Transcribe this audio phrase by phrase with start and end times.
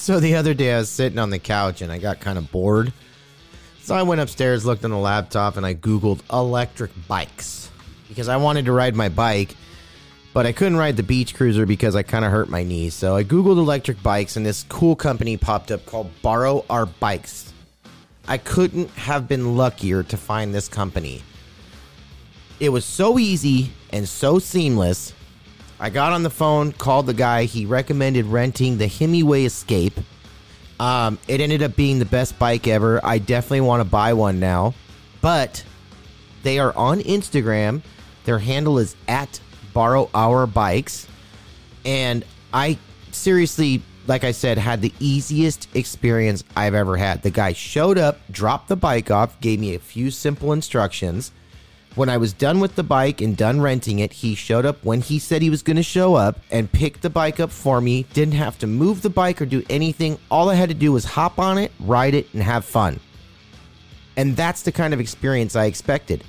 [0.00, 2.50] So the other day I was sitting on the couch and I got kind of
[2.50, 2.90] bored.
[3.82, 7.70] So I went upstairs, looked on the laptop, and I Googled electric bikes
[8.08, 9.54] because I wanted to ride my bike,
[10.32, 12.94] but I couldn't ride the beach cruiser because I kind of hurt my knees.
[12.94, 17.52] So I Googled electric bikes and this cool company popped up called Borrow Our Bikes.
[18.26, 21.22] I couldn't have been luckier to find this company.
[22.58, 25.12] It was so easy and so seamless.
[25.82, 27.44] I got on the phone, called the guy.
[27.44, 29.98] He recommended renting the Himiway Escape.
[30.78, 33.00] Um, it ended up being the best bike ever.
[33.02, 34.74] I definitely want to buy one now.
[35.22, 35.64] But
[36.42, 37.80] they are on Instagram.
[38.24, 39.40] Their handle is at
[39.72, 41.06] Borrow Our Bikes.
[41.86, 42.76] And I
[43.10, 47.22] seriously, like I said, had the easiest experience I've ever had.
[47.22, 51.32] The guy showed up, dropped the bike off, gave me a few simple instructions.
[51.96, 55.00] When I was done with the bike and done renting it, he showed up when
[55.00, 58.04] he said he was going to show up and picked the bike up for me.
[58.12, 60.16] Didn't have to move the bike or do anything.
[60.30, 63.00] All I had to do was hop on it, ride it, and have fun.
[64.16, 66.22] And that's the kind of experience I expected.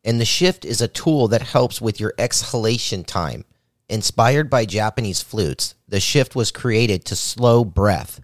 [0.03, 3.45] And the Shift is a tool that helps with your exhalation time.
[3.89, 8.21] Inspired by Japanese flutes, the Shift was created to slow breath.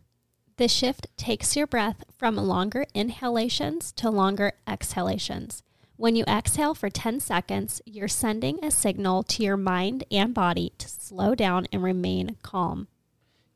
[0.56, 5.62] The shift takes your breath from longer inhalations to longer exhalations.
[6.02, 10.72] When you exhale for 10 seconds, you're sending a signal to your mind and body
[10.78, 12.88] to slow down and remain calm.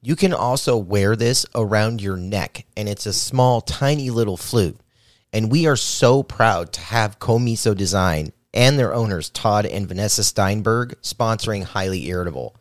[0.00, 4.78] You can also wear this around your neck, and it's a small, tiny little flute.
[5.32, 10.22] And we are so proud to have Komuso Design and their owners, Todd and Vanessa
[10.22, 12.54] Steinberg, sponsoring Highly Irritable.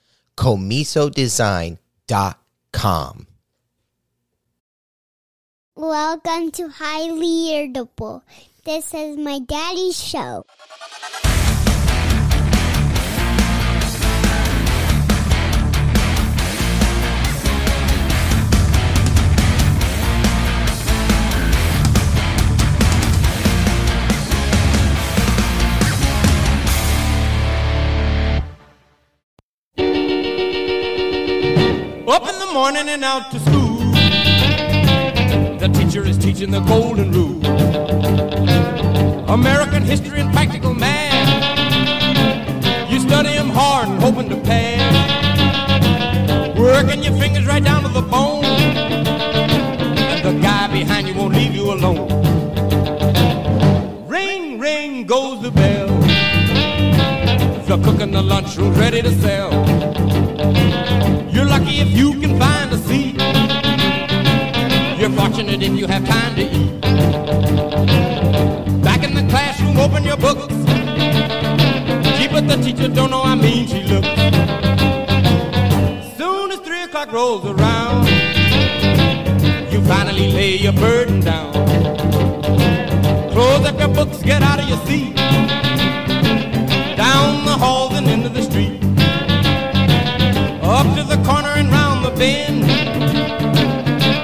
[0.42, 3.26] komusodesign.com.
[5.76, 8.24] Welcome to Highly Irritable.
[8.64, 10.44] This is my daddy's show.
[32.08, 33.78] Up in the morning and out to school.
[35.58, 37.40] The teacher is teaching the golden rule.
[39.30, 41.30] American history and practical math.
[42.90, 44.82] You study them hard and hoping to pass.
[46.58, 48.44] Working your fingers right down to the bone.
[48.44, 52.08] And the guy behind you won't leave you alone.
[54.08, 55.86] Ring, ring goes the bell.
[57.68, 60.11] The cook in the lunchroom's ready to sell.
[61.84, 63.16] If you can find a seat.
[65.00, 66.80] You're fortunate if you have time to eat.
[68.84, 70.46] Back in the classroom, open your books.
[72.16, 74.06] Gee, but the teacher don't know how mean she looks.
[76.16, 78.06] Soon as three o'clock rolls around,
[79.72, 81.52] you finally lay your burden down.
[83.32, 85.21] Close up your books, get out of your seat.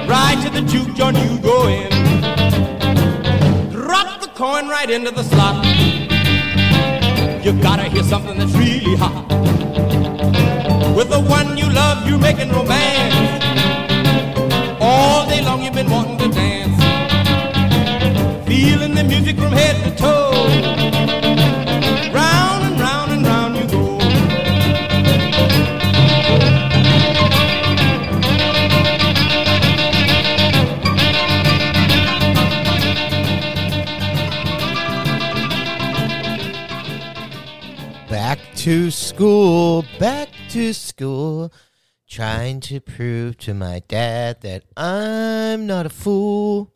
[0.07, 1.89] Right to the juke joint you go in.
[3.71, 5.65] Drop the coin right into the slot.
[7.43, 9.27] You gotta hear something that's really hot.
[10.95, 13.43] With the one you love, you're making romance.
[14.79, 16.81] All day long you've been wanting to dance.
[18.47, 21.18] Feeling the music from head to toe.
[38.69, 41.51] To school, back to school.
[42.07, 46.71] Trying to prove to my dad that I'm not a fool.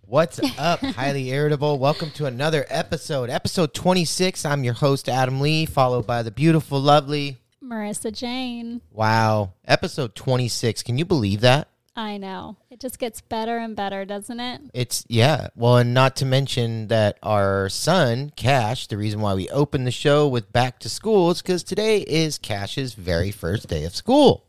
[0.00, 1.78] What's up, highly irritable?
[1.78, 4.44] Welcome to another episode, episode 26.
[4.44, 7.38] I'm your host, Adam Lee, followed by the beautiful, lovely.
[7.62, 8.80] Marissa Jane.
[8.90, 10.82] Wow, episode 26.
[10.82, 11.68] Can you believe that?
[11.96, 12.56] I know.
[12.70, 14.60] It just gets better and better, doesn't it?
[14.72, 15.48] It's yeah.
[15.56, 18.86] Well, and not to mention that our son Cash.
[18.86, 22.38] The reason why we opened the show with back to school is because today is
[22.38, 24.46] Cash's very first day of school.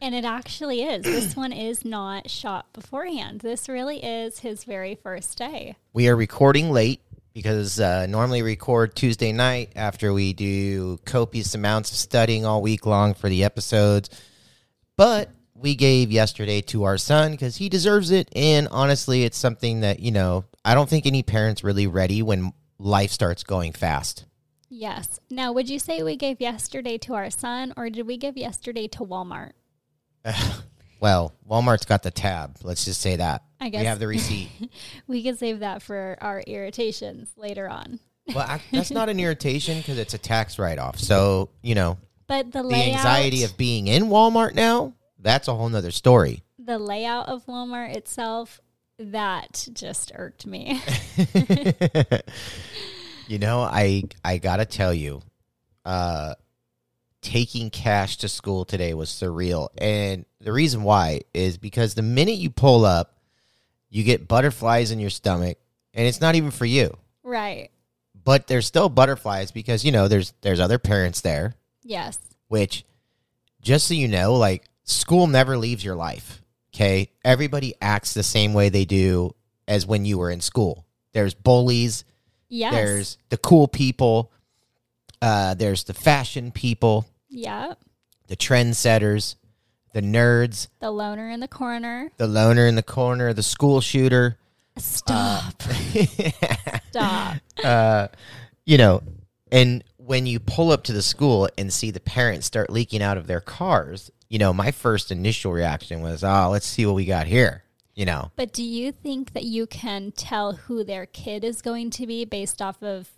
[0.00, 1.04] And it actually is.
[1.04, 3.40] this one is not shot beforehand.
[3.40, 5.76] This really is his very first day.
[5.92, 7.00] We are recording late
[7.34, 12.86] because uh, normally record Tuesday night after we do copious amounts of studying all week
[12.86, 14.10] long for the episodes.
[14.96, 15.30] But
[15.62, 18.28] we gave yesterday to our son because he deserves it.
[18.34, 22.52] And honestly, it's something that, you know, I don't think any parent's really ready when
[22.78, 24.24] life starts going fast.
[24.68, 25.20] Yes.
[25.30, 28.88] Now, would you say we gave yesterday to our son or did we give yesterday
[28.88, 29.52] to Walmart?
[31.02, 32.58] Well, Walmart's got the tab.
[32.62, 33.42] Let's just say that.
[33.60, 33.80] I guess.
[33.80, 34.48] we have the receipt.
[35.08, 37.98] We can save that for our irritations later on.
[38.32, 41.00] well, I, that's not an irritation because it's a tax write off.
[41.00, 41.98] So, you know,
[42.28, 46.42] But the the anxiety of being in Walmart now, that's a whole nother story.
[46.58, 48.60] the layout of Walmart itself,
[48.98, 50.80] that just irked me.
[53.28, 55.22] You know, I I gotta tell you,
[55.84, 56.34] uh,
[57.22, 62.36] taking cash to school today was surreal, and the reason why is because the minute
[62.36, 63.16] you pull up,
[63.88, 65.56] you get butterflies in your stomach,
[65.94, 67.70] and it's not even for you, right.
[68.24, 71.54] but there's still butterflies because you know there's there's other parents there,
[71.84, 72.18] Yes.
[72.48, 72.84] which,
[73.62, 76.42] just so you know, like school never leaves your life.
[76.74, 79.34] Okay, everybody acts the same way they do
[79.68, 80.86] as when you were in school.
[81.12, 82.04] There's bullies.
[82.48, 82.72] Yes.
[82.74, 84.32] There's the cool people.
[85.20, 87.74] Uh, there's the fashion people, yeah.
[88.26, 89.36] the trendsetters,
[89.94, 92.10] the nerds, The loner in the corner.
[92.16, 94.36] the loner in the corner, the school shooter.
[94.78, 95.62] Stop.
[96.90, 97.36] Stop.
[97.62, 98.08] Uh,
[98.66, 99.02] you know,
[99.52, 103.16] and when you pull up to the school and see the parents start leaking out
[103.16, 107.04] of their cars, you know, my first initial reaction was, oh, let's see what we
[107.04, 107.64] got here.
[107.94, 111.90] You know, But do you think that you can tell who their kid is going
[111.90, 113.10] to be based off of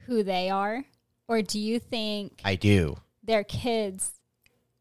[0.00, 0.84] who they are?
[1.26, 2.98] Or do you think I do.
[3.22, 4.20] their kids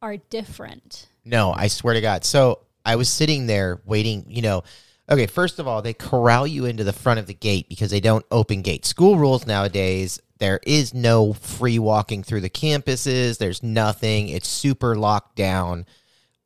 [0.02, 1.08] are different?
[1.24, 2.26] No, I swear to God.
[2.26, 4.64] So I was sitting there waiting, you know.
[5.10, 8.02] Okay, first of all, they corral you into the front of the gate because they
[8.02, 8.86] don't open gate.
[8.86, 13.38] School rules nowadays, there is no free walking through the campuses.
[13.38, 14.30] There's nothing.
[14.30, 15.86] It's super locked down.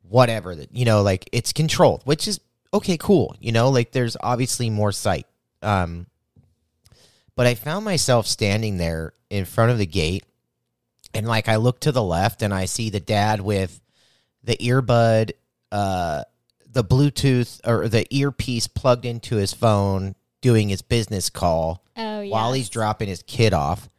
[0.01, 2.39] Whatever that you know, like it's controlled, which is
[2.73, 3.35] okay, cool.
[3.39, 5.25] You know, like there's obviously more sight.
[5.61, 6.07] Um
[7.35, 10.25] but I found myself standing there in front of the gate
[11.13, 13.81] and like I look to the left and I see the dad with
[14.43, 15.31] the earbud,
[15.71, 16.23] uh,
[16.69, 22.31] the Bluetooth or the earpiece plugged into his phone, doing his business call Oh, yeah.
[22.31, 23.89] while he's dropping his kid off.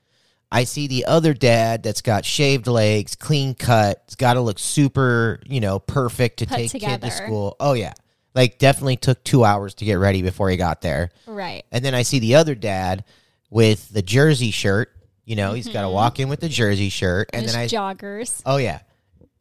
[0.50, 4.02] I see the other dad that's got shaved legs, clean cut.
[4.04, 7.56] It's got to look super, you know, perfect to Put take kid to school.
[7.58, 7.94] Oh yeah,
[8.34, 11.10] like definitely took two hours to get ready before he got there.
[11.26, 11.64] Right.
[11.72, 13.04] And then I see the other dad
[13.48, 14.90] with the jersey shirt.
[15.24, 18.42] You know, he's got to walk in with the jersey shirt, and then I joggers.
[18.44, 18.80] Oh yeah.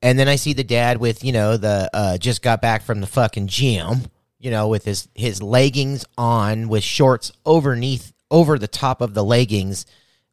[0.03, 3.01] And then I see the dad with, you know, the uh just got back from
[3.01, 4.03] the fucking gym,
[4.41, 9.23] you know, with his his leggings on with shorts overneath over the top of the
[9.23, 9.85] leggings,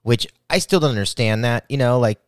[0.03, 2.19] which I still don't understand that, you know, like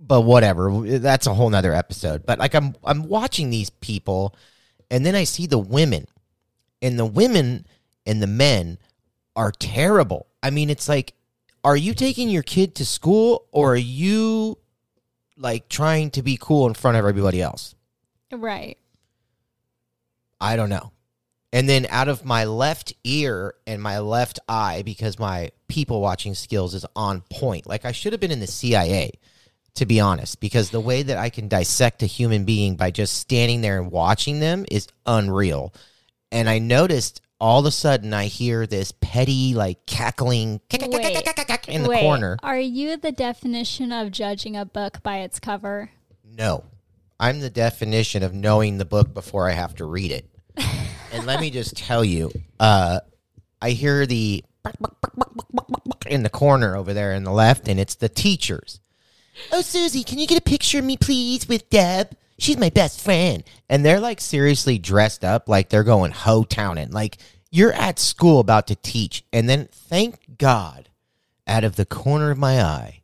[0.00, 0.98] but whatever.
[0.98, 2.26] That's a whole nother episode.
[2.26, 4.34] But like I'm I'm watching these people
[4.90, 6.06] and then I see the women.
[6.82, 7.66] And the women
[8.06, 8.78] and the men
[9.36, 10.26] are terrible.
[10.42, 11.14] I mean, it's like
[11.62, 14.56] are you taking your kid to school or are you
[15.40, 17.74] like trying to be cool in front of everybody else.
[18.30, 18.78] Right.
[20.40, 20.92] I don't know.
[21.52, 26.34] And then out of my left ear and my left eye, because my people watching
[26.34, 27.66] skills is on point.
[27.66, 29.12] Like I should have been in the CIA,
[29.74, 33.14] to be honest, because the way that I can dissect a human being by just
[33.18, 35.74] standing there and watching them is unreal.
[36.30, 41.88] And I noticed all of a sudden I hear this petty, like cackling in the
[41.88, 42.36] Wait, corner.
[42.44, 45.90] Are you the definition of judging a book by its cover?
[46.24, 46.64] No.
[47.18, 50.29] I'm the definition of knowing the book before I have to read it.
[51.12, 53.00] And let me just tell you, uh,
[53.60, 54.44] I hear the
[56.06, 58.80] in the corner over there in the left, and it's the teachers.
[59.52, 62.16] Oh, Susie, can you get a picture of me, please, with Deb?
[62.38, 63.44] She's my best friend.
[63.68, 66.90] And they're like seriously dressed up like they're going ho towning.
[66.90, 67.18] Like
[67.50, 69.24] you're at school about to teach.
[69.32, 70.88] And then, thank God,
[71.46, 73.02] out of the corner of my eye,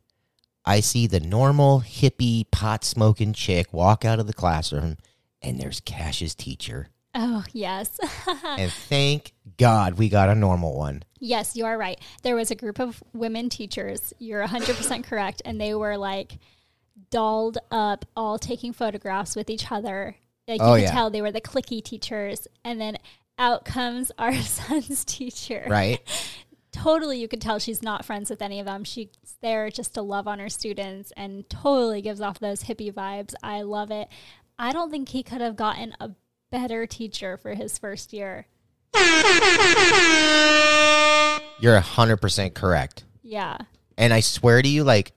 [0.65, 4.97] I see the normal hippie pot smoking chick walk out of the classroom,
[5.41, 6.89] and there's Cash's teacher.
[7.19, 7.99] Oh, yes.
[8.43, 11.03] and thank God we got a normal one.
[11.19, 11.99] yes, you are right.
[12.21, 14.13] There was a group of women teachers.
[14.19, 15.41] You're 100% correct.
[15.43, 16.37] And they were like
[17.09, 20.15] dolled up, all taking photographs with each other.
[20.47, 20.91] Like you Oh, could yeah.
[20.91, 22.47] tell they were the clicky teachers.
[22.63, 22.97] And then
[23.39, 25.65] out comes our son's teacher.
[25.67, 25.99] Right?
[26.73, 28.83] totally you could tell she's not friends with any of them.
[28.83, 29.07] She's
[29.41, 33.33] there just to love on her students and totally gives off those hippie vibes.
[33.41, 34.07] I love it.
[34.59, 36.11] I don't think he could have gotten a
[36.49, 38.47] better teacher for his first year.
[41.59, 43.03] You're 100% correct.
[43.23, 43.57] Yeah.
[43.97, 45.13] And I swear to you, like,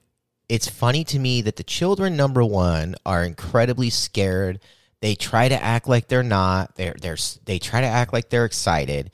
[0.49, 4.59] it's funny to me that the children, number one, are incredibly scared.
[5.01, 6.75] They try to act like they're not.
[6.75, 9.13] They're they're they try to act like they're excited,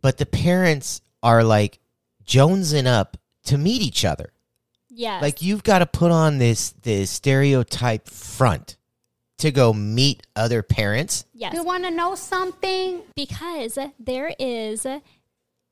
[0.00, 1.78] but the parents are like
[2.24, 4.32] jonesing up to meet each other.
[4.88, 5.20] Yes.
[5.20, 8.78] Like you've got to put on this this stereotype front
[9.38, 11.24] to go meet other parents.
[11.34, 11.52] yes.
[11.54, 13.02] You want to know something?
[13.14, 14.86] because there is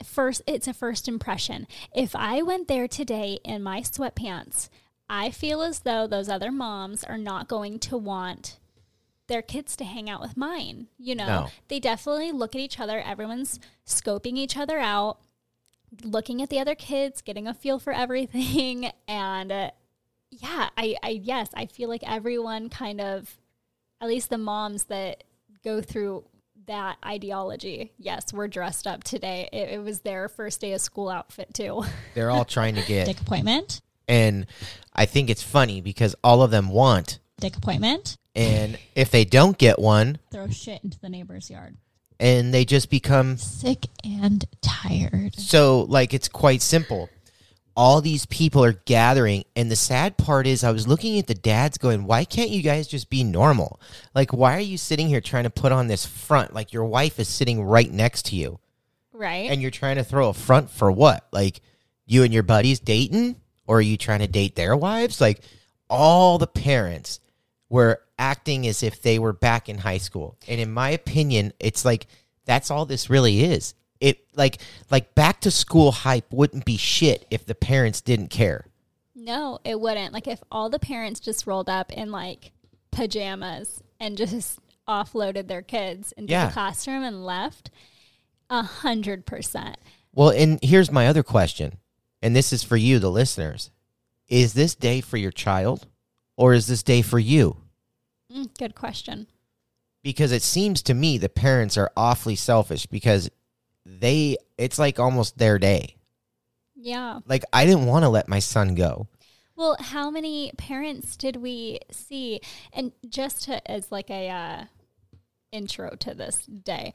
[0.03, 4.69] first it's a first impression if i went there today in my sweatpants
[5.09, 8.59] i feel as though those other moms are not going to want
[9.29, 11.49] their kids to hang out with mine you know No.
[11.69, 15.19] they definitely look at each other everyone's scoping each other out
[16.03, 19.71] looking at the other kids getting a feel for everything and uh,
[20.29, 23.39] yeah I, I yes i feel like everyone kind of
[24.01, 25.25] at least the moms that
[25.65, 26.25] go through
[26.67, 27.93] that ideology.
[27.99, 29.49] Yes, we're dressed up today.
[29.53, 31.85] It, it was their first day of school outfit too.
[32.15, 33.81] They're all trying to get Dick appointment.
[34.09, 34.47] and
[34.95, 38.17] I think it's funny because all of them want Dick appointment.
[38.35, 41.77] and if they don't get one Throw shit into the neighbor's yard.
[42.19, 45.35] and they just become Sick and tired.
[45.37, 47.11] So, like, it's quite simple.
[47.77, 51.35] All these people are gathering, and the sad part is, I was looking at the
[51.35, 53.81] dads going, Why can't you guys just be normal?
[54.15, 56.55] Like, why are you sitting here trying to put on this front?
[56.55, 58.61] Like, your wife is sitting right next to you,
[59.13, 59.51] right?
[59.51, 61.27] and you're trying to throw a front for what?
[61.33, 61.61] Like,
[62.07, 63.37] you and your buddies dating?
[63.67, 65.23] Or are you trying to date their wives?
[65.23, 65.41] Like,
[65.89, 67.19] all the parents
[67.69, 70.37] were acting as if they were back in high school.
[70.47, 72.07] And in my opinion, it's like
[72.45, 73.75] that's all this really is.
[74.05, 74.59] It like
[74.91, 78.67] like back to school hype wouldn't be shit if the parents didn't care.
[79.15, 80.13] no, it wouldn't.
[80.13, 82.53] Like if all the parents just rolled up in like
[82.91, 84.59] pajamas and just
[84.89, 86.47] offloaded their kids into Yeah.
[86.47, 87.71] the classroom and left,
[88.51, 89.77] a hundred percent.
[90.13, 91.79] Well, and here's my other question.
[92.23, 93.71] And this is for you the listeners.
[94.29, 95.87] Is this day for your child
[96.37, 97.57] or is this day for you?
[98.33, 99.27] Mm, good question.
[100.03, 103.31] because it seems to me the parents are awfully selfish because
[103.87, 105.97] they it's like almost their day.
[106.75, 107.21] Yeah.
[107.27, 109.09] Like I didn't want to let my son go.
[109.57, 112.41] Well, how many parents did we see?
[112.73, 114.65] And just to, as like a uh,
[115.53, 116.93] intro to this day,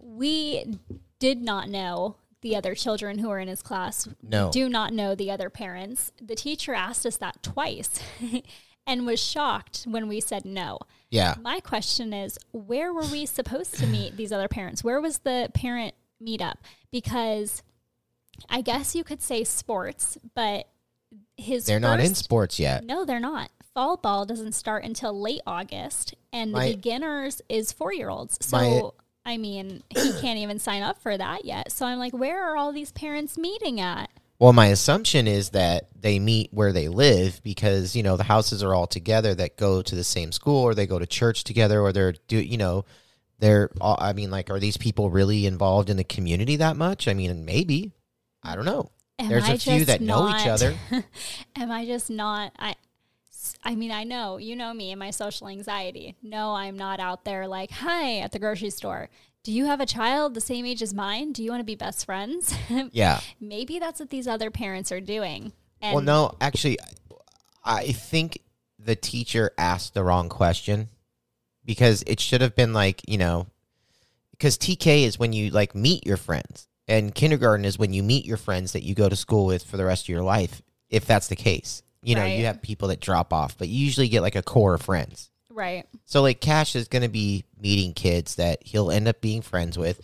[0.00, 0.78] we
[1.18, 4.08] did not know the other children who were in his class.
[4.22, 4.50] No.
[4.52, 6.12] do not know the other parents.
[6.22, 8.00] The teacher asked us that twice,
[8.86, 10.78] and was shocked when we said no.
[11.10, 11.34] Yeah.
[11.40, 14.84] My question is, where were we supposed to meet these other parents?
[14.84, 16.56] Where was the parent meetup?
[16.90, 17.62] Because
[18.48, 20.68] I guess you could say sports, but
[21.36, 22.84] his They're not in sports yet.
[22.84, 23.50] No, they're not.
[23.74, 28.38] Fall ball doesn't start until late August, and My- the beginners is four year olds.
[28.40, 28.90] So My-
[29.32, 31.72] I mean, he can't even sign up for that yet.
[31.72, 34.08] So I'm like, where are all these parents meeting at?
[34.38, 38.62] Well, my assumption is that they meet where they live because, you know, the houses
[38.62, 41.80] are all together that go to the same school or they go to church together
[41.80, 42.84] or they're do you know,
[43.38, 47.08] they're all, I mean like are these people really involved in the community that much?
[47.08, 47.92] I mean, maybe.
[48.42, 48.90] I don't know.
[49.18, 50.74] Am There's a I few just that know each other.
[51.56, 52.52] Am I just not?
[52.58, 52.74] I,
[53.64, 56.16] I mean, I know you know me and my social anxiety.
[56.22, 59.08] No, I'm not out there like, hi, at the grocery store.
[59.42, 61.32] Do you have a child the same age as mine?
[61.32, 62.54] Do you want to be best friends?
[62.92, 63.20] Yeah.
[63.40, 65.52] Maybe that's what these other parents are doing.
[65.80, 66.78] And well, no, actually,
[67.64, 68.40] I think
[68.78, 70.88] the teacher asked the wrong question
[71.66, 73.46] because it should have been like, you know,
[74.30, 78.24] because TK is when you like meet your friends, and kindergarten is when you meet
[78.24, 81.04] your friends that you go to school with for the rest of your life, if
[81.04, 81.82] that's the case.
[82.02, 82.38] You know, Right.
[82.38, 85.30] you have people that drop off, but you usually get like a core of friends.
[85.50, 85.84] Right.
[86.04, 89.76] So like Cash is going to be meeting kids that he'll end up being friends
[89.76, 90.00] with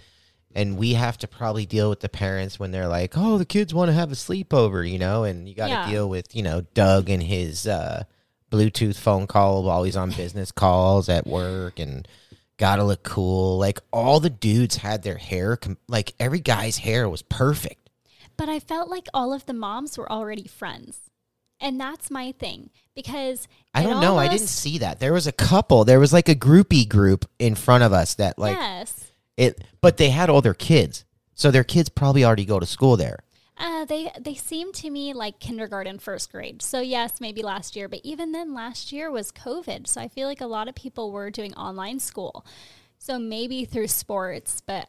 [0.54, 3.72] and we have to probably deal with the parents when they're like, "Oh, the kids
[3.72, 5.90] want to have a sleepover," you know, and you got to Yeah.
[5.90, 8.04] deal with, you know, Doug and his uh
[8.52, 12.06] Bluetooth phone call while he's on business calls at work and
[12.58, 13.58] got to look cool.
[13.58, 17.90] Like all the dudes had their hair com- like every guy's hair was perfect.
[18.36, 20.98] But I felt like all of the moms were already friends.
[21.60, 24.18] And that's my thing because I don't know.
[24.18, 24.98] I didn't see that.
[24.98, 25.84] There was a couple.
[25.84, 29.12] There was like a groupie group in front of us that like yes.
[29.36, 31.04] it but they had all their kids.
[31.34, 33.20] So their kids probably already go to school there.
[33.56, 36.62] Uh, they they seem to me like kindergarten, first grade.
[36.62, 39.86] So yes, maybe last year, but even then, last year was COVID.
[39.86, 42.46] So I feel like a lot of people were doing online school.
[42.98, 44.88] So maybe through sports, but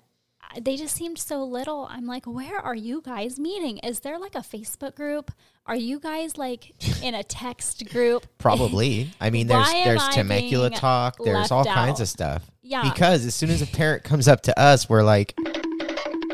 [0.61, 1.87] they just seemed so little.
[1.89, 3.79] I'm like, where are you guys meeting?
[3.79, 5.31] Is there like a Facebook group?
[5.65, 8.27] Are you guys like in a text group?
[8.37, 9.09] Probably.
[9.19, 11.17] I mean, there's there's Temecula talk.
[11.23, 12.49] There's all kinds of stuff.
[12.61, 12.83] Yeah.
[12.83, 15.33] Because as soon as a parent comes up to us, we're like,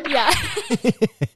[0.07, 0.33] yeah.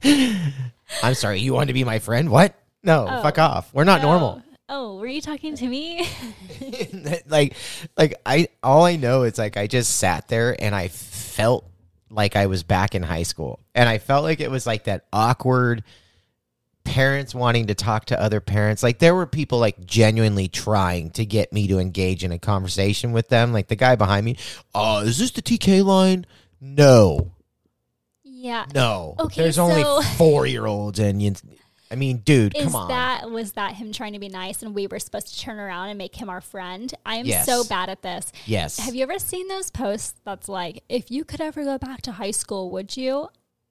[1.02, 2.30] "I'm sorry, you want to be my friend?
[2.30, 2.54] What?
[2.82, 3.72] No, oh, fuck off.
[3.72, 6.08] We're not normal." Oh, were you talking to me?
[7.26, 7.54] like,
[7.96, 11.68] like I all I know is like I just sat there and I felt
[12.10, 15.06] like I was back in high school, and I felt like it was like that
[15.12, 15.84] awkward
[16.84, 18.82] parents wanting to talk to other parents.
[18.82, 23.12] Like there were people like genuinely trying to get me to engage in a conversation
[23.12, 23.52] with them.
[23.52, 24.36] Like the guy behind me,
[24.74, 26.26] oh, is this the TK line?
[26.60, 27.32] No,
[28.44, 28.66] yeah.
[28.74, 29.14] no.
[29.18, 29.82] Okay, There's only
[30.16, 31.32] four year olds, and you.
[31.90, 32.88] I mean, dude, Is come on.
[32.88, 35.90] that was that him trying to be nice and we were supposed to turn around
[35.90, 36.92] and make him our friend?
[37.06, 37.46] I am Yes.
[37.46, 38.32] so bad at this.
[38.46, 38.78] yes.
[38.80, 42.12] Have you ever seen those posts that's like, if you could ever go back to
[42.12, 43.28] high school, would you?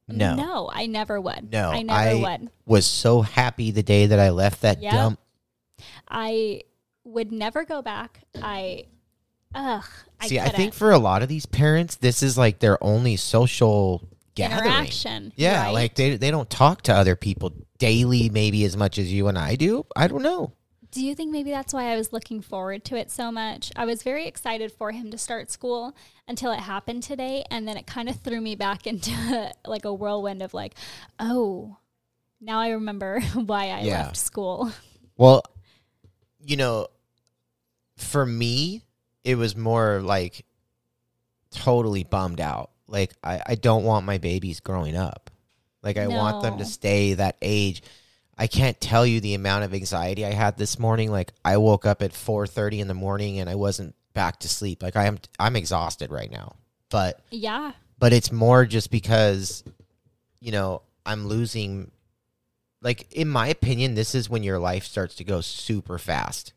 [0.07, 0.35] No.
[0.35, 1.51] No, I never would.
[1.51, 2.49] No, I never would.
[2.65, 4.93] was so happy the day that I left that Yep.
[4.93, 5.19] dump.
[6.07, 6.61] I
[7.03, 8.21] would never go back.
[8.41, 8.85] I
[9.53, 9.85] ugh.
[10.21, 13.17] I See, I think for a lot of these parents, this is like their only
[13.17, 14.65] social gathering.
[14.71, 15.33] interaction.
[15.35, 15.71] Yeah, right?
[15.73, 19.37] like they they don't talk to other people daily, maybe as much as you and
[19.37, 19.85] I do.
[19.95, 20.53] I don't know.
[20.91, 23.71] Do you think maybe that's why I was looking forward to it so much?
[23.75, 25.95] I was very excited for him to start school
[26.27, 29.93] until it happened today, and then it kind of threw me back into like a
[29.93, 30.75] whirlwind of like,
[31.19, 31.77] oh,
[32.39, 34.03] now I remember why I Yeah.
[34.03, 34.71] left school.
[35.17, 35.43] Well,
[36.43, 36.87] you know,
[37.97, 38.81] for me,
[39.23, 40.43] it was more like
[41.51, 42.71] totally bummed out.
[42.93, 45.29] Like I, I don't want my babies growing up.
[45.81, 47.83] Like I want them to stay that age.
[48.37, 51.11] I can't tell you the amount of anxiety I had this morning.
[51.11, 54.47] Like I woke up at four thirty in the morning and I wasn't back to
[54.47, 54.81] sleep.
[54.81, 56.55] Like I am I'm exhausted right now.
[56.89, 59.63] But Yeah, but it's more just because
[60.41, 61.89] you know i'm losing
[62.81, 66.51] like in my opinion this is when your life starts to go super fast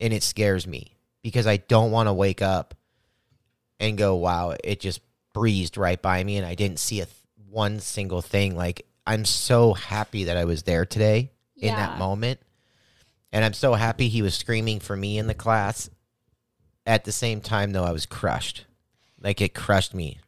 [0.00, 2.74] and it scares me because i don't want to wake up
[3.78, 5.00] and go wow it just
[5.38, 7.16] breezed right by me and i didn't see a th-
[7.48, 12.38] one single thing like i'm so happy that i was there today in that moment
[13.32, 15.90] and i'm so happy he was screaming for me in the class
[16.86, 18.64] at the same time though i was crushed
[19.20, 20.18] like it crushed me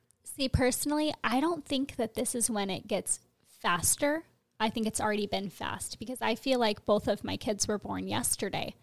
[0.41, 3.21] See, personally, I don't think that this is when it gets
[3.61, 4.25] faster.
[4.59, 7.79] I think it's already been fast because I feel like both of my kids were
[7.79, 8.75] born yesterday.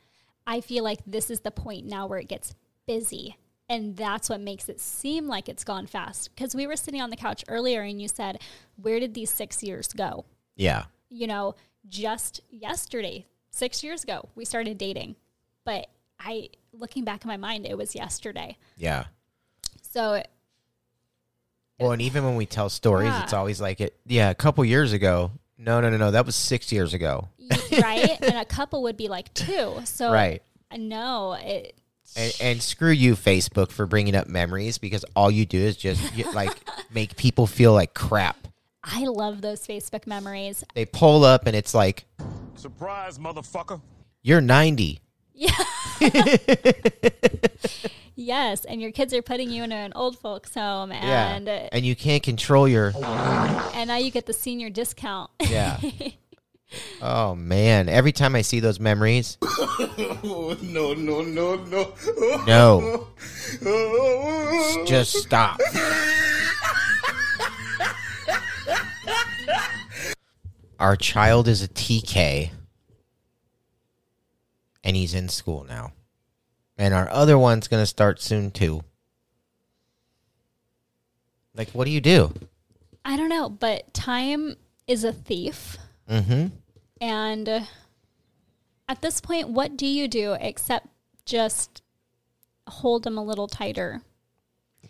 [0.45, 2.53] I feel like this is the point now where it gets
[2.85, 3.37] busy.
[3.69, 6.33] And that's what makes it seem like it's gone fast.
[6.33, 8.39] Because we were sitting on the couch earlier and you said,
[8.81, 10.25] Where did these six years go?
[10.55, 11.55] yeah You know,
[11.89, 15.15] just yesterday, six years ago, we started dating.
[15.65, 15.87] But
[16.19, 18.57] I, looking back in my mind, it was yesterday.
[18.77, 19.05] yeah
[19.81, 20.23] So
[21.79, 23.23] Well, and even when we tell stories, Yeah.
[23.23, 23.95] it's always like it.
[24.05, 25.31] Yeah, a couple years ago.
[25.57, 26.11] No, no, no, no.
[26.11, 27.27] That was six years ago.
[27.81, 28.17] Right?
[28.21, 29.73] and a couple would be like two.
[29.85, 30.41] So Right.
[30.75, 31.76] no, it
[32.15, 36.15] And, and screw you, Facebook, for bringing up memories because all you do is just
[36.15, 36.51] you, like
[36.91, 38.47] make people feel like crap.
[38.83, 40.63] I love those Facebook memories.
[40.73, 42.05] They pull up and it's like
[42.55, 43.81] Surprise, motherfucker.
[44.21, 45.01] you're ninety.
[45.33, 45.51] Yeah.
[48.19, 51.85] Yes, and your kids are putting you in an old folks home, and uh, and
[51.85, 52.91] you can't control your.
[52.95, 55.29] and now you get the senior discount.
[55.39, 55.79] Yeah.
[57.01, 57.89] oh man!
[57.89, 59.37] Every time I see those memories,
[60.23, 61.93] No, no, no, no.
[62.45, 63.07] no,
[64.85, 65.59] just stop.
[70.79, 72.51] Our child is a TK,
[74.83, 75.93] and he's in school now.
[76.77, 78.83] And our other one's going to start soon too.
[81.55, 82.31] Like, what do you do?
[83.03, 85.77] I don't know, but time is a thief,
[86.09, 86.45] Mm hmm.
[87.01, 87.61] and uh,
[88.87, 90.87] At this point, what do you do except
[91.25, 91.81] just
[92.67, 94.01] hold them a little tighter?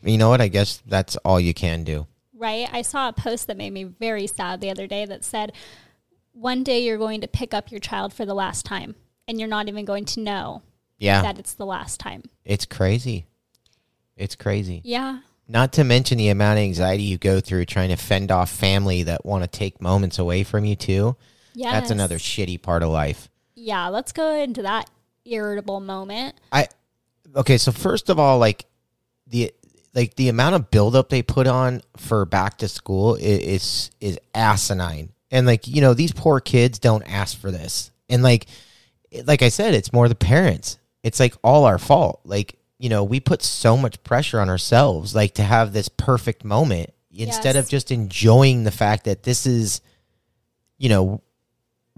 [0.03, 0.41] You know what?
[0.41, 2.05] I guess that's all you can do.
[2.35, 2.67] right?
[2.71, 5.53] I saw a post that made me very sad the other day that said,
[6.33, 8.93] one day you're going to pick up your child for the last time
[9.27, 10.61] and you're not even going to know
[10.99, 11.23] Yeah.
[11.23, 12.21] that it's the last time.
[12.45, 13.25] It's crazy.
[14.15, 14.81] It's crazy.
[14.83, 15.19] Yeah.
[15.47, 19.03] Not to mention the amount of anxiety you go through trying to fend off family
[19.03, 21.15] that want to take moments away from you too.
[21.53, 21.71] Yeah.
[21.71, 23.29] That's another shitty part of life.
[23.55, 23.87] Yeah.
[23.87, 24.89] Let's go into that
[25.25, 26.35] irritable moment.
[26.51, 26.67] I
[27.35, 28.65] okay, so first of all, like
[29.27, 29.53] the
[29.93, 34.19] like the amount of buildup they put on for back to school i- is is
[34.35, 38.47] asinine, and like you know these poor kids don't ask for this, and like
[39.25, 40.77] like I said, it's more the parents.
[41.03, 42.19] It's like all our fault.
[42.25, 46.43] Like you know we put so much pressure on ourselves, like to have this perfect
[46.43, 49.81] moment instead of just enjoying the fact that this is,
[50.77, 51.21] you know.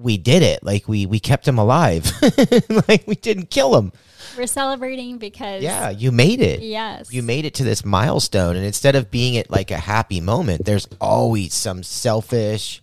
[0.01, 0.63] We did it.
[0.63, 2.09] Like we we kept him alive.
[2.87, 3.91] like we didn't kill him.
[4.37, 5.61] We're celebrating because.
[5.61, 6.61] Yeah, you made it.
[6.61, 7.11] Yes.
[7.11, 8.55] You made it to this milestone.
[8.55, 12.81] And instead of being it like a happy moment, there's always some selfish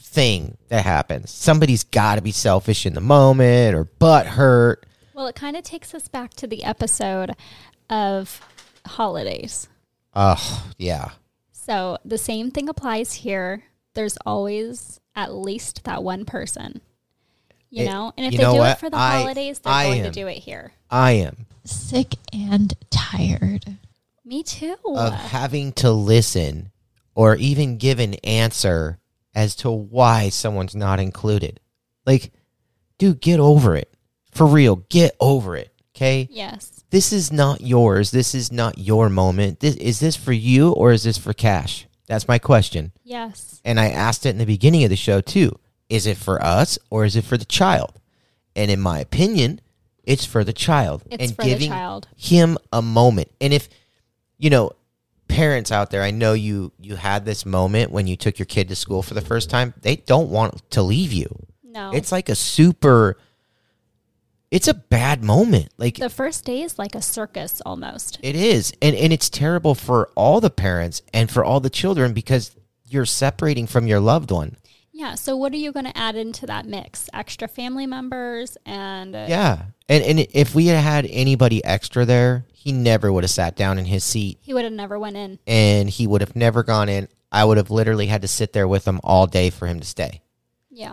[0.00, 1.30] thing that happens.
[1.30, 4.84] Somebody's got to be selfish in the moment or butt hurt.
[5.22, 7.36] Well, it kind of takes us back to the episode
[7.88, 8.40] of
[8.84, 9.68] holidays.
[10.16, 11.10] Oh, yeah.
[11.52, 13.62] So the same thing applies here.
[13.94, 16.80] There's always at least that one person.
[17.70, 18.12] You It- know?
[18.18, 18.70] And if they do what?
[18.72, 20.04] it for the I- holidays, they're I going am.
[20.06, 20.72] to do it here.
[20.90, 23.78] I am Sick and tired.
[24.24, 24.74] Me too.
[24.88, 26.72] of having to listen
[27.14, 28.98] or even give an answer
[29.36, 31.60] as to why someone's not included.
[32.04, 32.32] Like,
[32.98, 33.88] dude, get over it.
[34.32, 35.68] For real, get over it.
[35.94, 36.26] Okay?
[36.30, 36.84] yes.
[36.90, 38.10] this is not yours.
[38.10, 39.60] This is not your moment.
[39.60, 41.86] This is this for you or is this for cash?
[42.06, 42.92] That's my question.
[43.04, 43.60] Yes.
[43.64, 45.58] And I asked it in the beginning of the show too.
[45.88, 48.00] Is it for us or is it for the child?
[48.56, 49.60] And in my opinion,
[50.02, 52.08] it's for the child It's and for the giving child.
[52.16, 53.30] him a moment.
[53.40, 53.68] And if
[54.38, 54.72] you know,
[55.28, 58.68] parents out there, I know you you had this moment when you took your kid
[58.68, 59.72] to school for the first time.
[59.82, 61.46] They don't want to leave you.
[61.62, 61.92] No.
[61.92, 63.18] It's like a super
[64.52, 65.70] it's a bad moment.
[65.78, 68.18] Like the first day is like a circus almost.
[68.22, 68.72] it is.
[68.80, 72.54] And and it's terrible for all the parents and for all the children because
[72.86, 74.56] you're separating from your loved one.
[74.92, 75.14] Yeah.
[75.14, 77.08] So what are you going to add into that mix?
[77.14, 79.62] Extra family members and uh, Yeah.
[79.88, 83.78] And and if we had had anybody extra there, he never would have sat down
[83.78, 85.38] in his seat he would have never went in.
[85.46, 87.08] and he would have never gone in.
[87.32, 89.86] I would have literally had to sit there with him all day for him to
[89.86, 90.20] stay.
[90.70, 90.92] Yeah.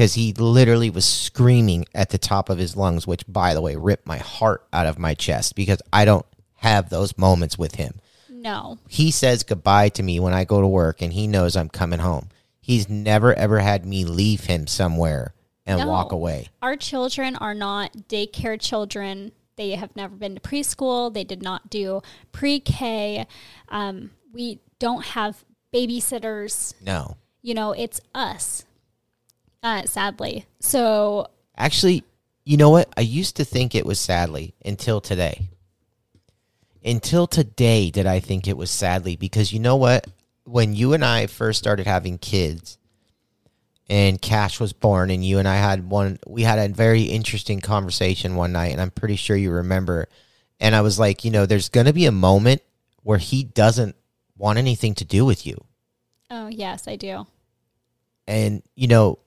[0.00, 3.76] Because he literally was screaming at the top of his lungs, which, by the way,
[3.76, 8.00] ripped my heart out of my chest because I don't have those moments with him.
[8.30, 8.78] No.
[8.88, 11.98] he says goodbye to me when I go to work and he knows I'm coming
[11.98, 12.30] home.
[12.62, 15.34] He's never ever had me leave him somewhere
[15.66, 15.88] and No.
[15.88, 16.48] walk away.
[16.62, 19.32] Our children are not daycare children.
[19.56, 21.12] They have never been to preschool.
[21.12, 22.00] They did not do
[22.32, 23.26] pre K.
[23.68, 26.72] Um, we don't have babysitters.
[26.80, 27.18] No.
[27.42, 28.64] You know, it's us,
[29.62, 30.46] uh, sadly.
[30.60, 32.04] So, Actually,
[32.44, 32.88] you know what?
[32.96, 35.50] I used to think it was sadly until today.
[36.82, 40.06] Until today did I think it was sadly because you know what?
[40.44, 42.78] When you and I first started having kids
[43.90, 47.60] and Cash was born and you and I had one we had a very interesting
[47.60, 50.08] conversation one night and I'm pretty sure you remember
[50.58, 52.62] and I was like, you know, there's going to be a moment
[53.02, 53.96] where he doesn't
[54.36, 55.62] want anything to do with you.
[56.30, 57.26] oh, yes, I do.
[58.26, 59.18] And, you know,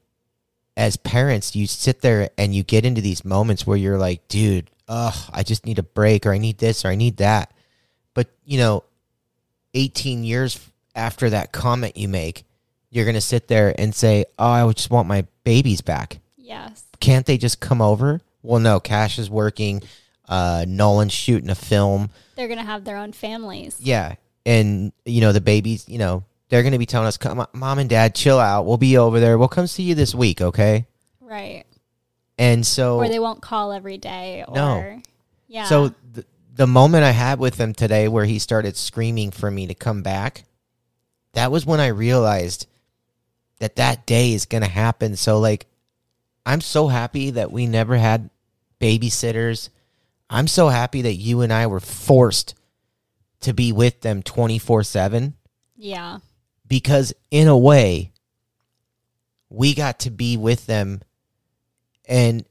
[0.76, 4.70] as parents, you sit there and you get into these moments where you're like, dude,
[4.88, 7.54] ugh, I just need a break or I need this or I need that.
[8.14, 8.84] But, you know,
[9.74, 10.60] 18 years
[10.96, 12.44] after that comment you make,
[12.90, 16.20] you're going to sit there and say, oh, I just want my babies back.
[16.38, 16.84] Yes.
[17.00, 18.22] Can't they just come over?
[18.42, 19.82] Well, no, Cash is working.
[20.28, 22.10] Uh, Nolan's shooting a film.
[22.36, 23.78] They're going to have their own families.
[23.80, 24.16] Yeah.
[24.46, 27.48] And, you know, the babies, you know, they're going to be telling us, come on,
[27.52, 28.68] mom and dad, chill out.
[28.68, 29.40] We'll be over there.
[29.40, 30.86] We'll come see you this week, okay?
[31.20, 31.64] Right.
[32.38, 34.46] And so, Or they won't call every day.
[34.48, 35.02] Or, No.
[35.48, 35.66] Yeah.
[35.66, 39.66] so the, the moment I had with him today where he started screaming for me
[39.66, 40.44] to come back,
[41.32, 42.68] that was when I realized
[43.58, 45.16] that that day is going to happen.
[45.16, 45.66] So, like,
[46.46, 48.30] I'm so happy that we never had
[48.80, 49.70] babysitters.
[50.30, 52.54] I'm so happy that you and I were forced
[53.40, 55.34] to be with them 24 7
[55.84, 56.20] yeah.
[56.68, 58.12] Because in a way
[59.50, 61.02] we got to be with them.
[62.06, 62.46] And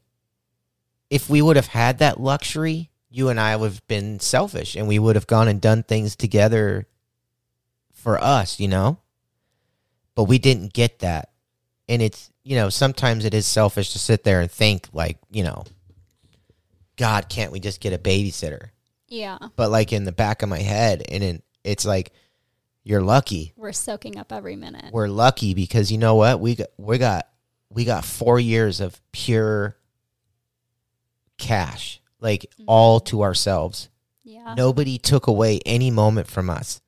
[1.10, 4.88] if we would have had that luxury you and i would have been selfish and
[4.88, 6.86] we would have gone and done things together
[7.92, 8.98] for us you know?
[10.14, 11.30] But we didn't get that.
[11.88, 15.44] And it's you know sometimes it is selfish to sit there and think like you
[15.44, 15.64] know
[16.96, 18.70] god can't we just get a babysitter?
[19.08, 19.36] Yeah.
[19.56, 22.12] but like in the back of my head and in, it's like
[22.84, 23.52] you're lucky.
[23.56, 24.92] We're soaking up every minute.
[24.92, 26.40] we're lucky because you know what?
[26.40, 27.28] We got we got
[27.70, 29.76] we got 4 years of pure
[31.38, 32.64] cash like mm-hmm.
[32.66, 33.88] all to ourselves.
[34.24, 34.54] Yeah.
[34.56, 36.80] nobody took away any moment from us.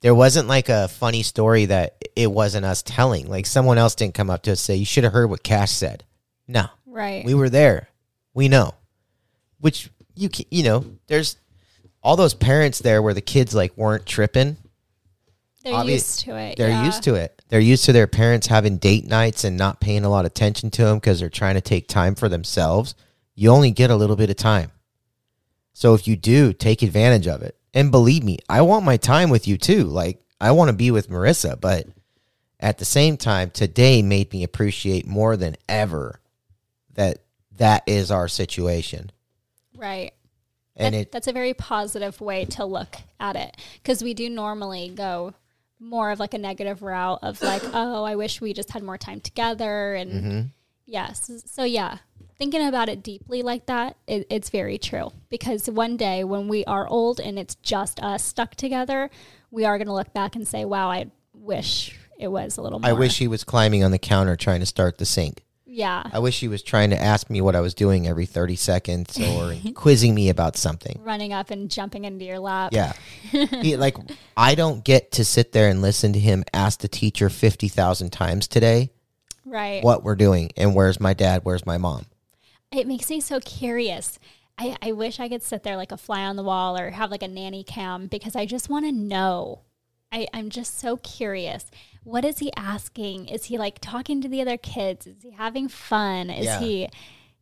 [0.00, 3.28] There wasn't like a funny story that it wasn't us telling.
[3.28, 5.42] Like someone else didn't come up to us and say you should have heard what
[5.42, 6.04] cash said.
[6.48, 6.66] No.
[6.86, 7.24] Right.
[7.26, 7.88] we were there.
[8.32, 8.74] We know.
[9.60, 11.36] Which you ca- you know there's
[12.02, 14.56] all those parents there where the kids like weren't tripping
[15.66, 16.56] They're obvi- used to it.
[16.56, 16.84] they're yeah.
[16.86, 20.08] used to it they're used to their parents having date nights and not paying a
[20.08, 22.94] lot of attention to them because they're trying to take time for themselves
[23.34, 24.70] you only get a little bit of time
[25.72, 29.28] so if you do take advantage of it and believe me i want my time
[29.28, 31.86] with you too like i want to be with marissa but
[32.60, 36.20] at the same time today made me appreciate more than ever
[36.94, 37.18] that
[37.58, 39.10] that is our situation
[39.76, 40.12] Right.
[40.76, 44.30] and That- it that's a very positive way to look at it because we do
[44.30, 45.34] normally go
[45.78, 48.98] more of like a negative route of like, oh, I wish we just had more
[48.98, 49.94] time together.
[49.94, 50.40] And Mm-hmm.
[50.86, 51.30] yes.
[51.46, 51.98] So, yeah,
[52.38, 56.64] thinking about it deeply like that, it, it's very true because one day when we
[56.64, 59.10] are old and it's just us stuck together,
[59.50, 62.78] we are going to look back and say, wow, I wish it was a little
[62.78, 62.88] more.
[62.88, 65.44] i wish he was climbing on the counter trying to start the sink
[65.76, 66.04] Yeah.
[66.10, 69.20] I wish he was trying to ask me what I was doing every 30 seconds
[69.20, 70.98] or quizzing me about something.
[71.04, 72.72] Running up and jumping into your lap.
[72.72, 72.94] Yeah.
[73.30, 73.98] He- like,
[74.38, 78.48] I don't get to sit there and listen to him ask the teacher 50,000 times
[78.48, 78.88] today
[79.44, 79.84] Right.
[79.84, 82.06] what we're doing and where's my dad, where's my mom.
[82.72, 84.18] it makes me so curious.
[84.56, 87.10] I, I wish I could sit there like a fly on the wall or have
[87.10, 89.60] like a nanny cam because I just want to know.
[90.10, 91.70] I, I'm just so curious.
[92.06, 93.26] What is he asking?
[93.26, 95.06] Is he like talking to the other kids?
[95.08, 96.30] Is he having fun?
[96.30, 96.60] Is Yeah.
[96.60, 96.88] he,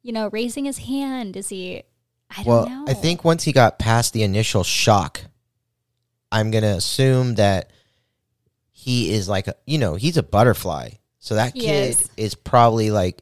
[0.03, 1.37] you know, raising his hand?
[1.37, 1.83] Is he,
[2.31, 2.85] I don't Well, know.
[2.89, 5.21] I think once he got past the initial shock,
[6.33, 7.71] I'm going to assume that
[8.73, 10.91] he is like, a, you know, he's a butterfly.
[11.19, 12.11] So that He kid is.
[12.17, 12.35] is.
[12.35, 13.21] probably like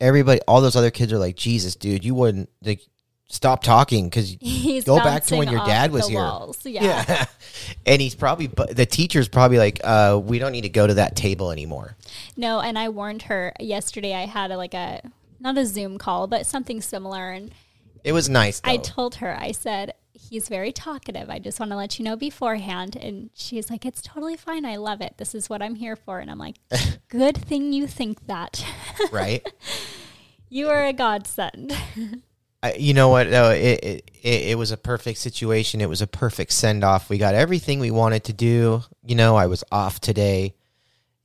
[0.00, 2.80] everybody, all those other kids are like, Jesus, dude, you wouldn't like,
[3.34, 6.18] stop talking because he's go back to when your dad was here.
[6.18, 6.64] walls.
[6.64, 7.26] Yeah.
[7.86, 11.16] and he's probably, the teacher's probably like, uh, we don't need to go to that
[11.16, 11.96] table anymore.
[12.36, 14.14] No, and I warned her yesterday.
[14.14, 15.02] I had a, like a,
[15.40, 17.30] not a Zoom call, but something similar.
[17.30, 17.52] And
[18.04, 18.60] It was nice.
[18.60, 18.70] Though.
[18.70, 21.28] I told her, I said, he's very talkative.
[21.28, 22.96] I just want to let you know beforehand.
[22.96, 24.64] And she's like, it's totally fine.
[24.64, 25.14] I love it.
[25.18, 26.20] This is what I'm here for.
[26.20, 26.56] And I'm like,
[27.08, 28.64] good thing you think that.
[29.12, 29.46] right?
[30.48, 31.76] you are a godsend.
[32.64, 33.30] I, you know what?
[33.30, 35.82] though it, it it it was a perfect situation.
[35.82, 37.10] It was a perfect send off.
[37.10, 38.82] We got everything we wanted to do.
[39.04, 40.54] You know, I was off today.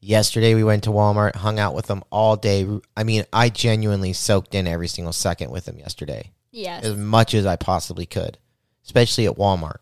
[0.02, 2.68] Yesterday we went to Walmart, hung out with them all day.
[2.98, 6.84] I mean, I genuinely soaked in every single second with them yesterday, yes.
[6.84, 8.38] as much as I possibly could,
[8.84, 9.80] especially at Walmart.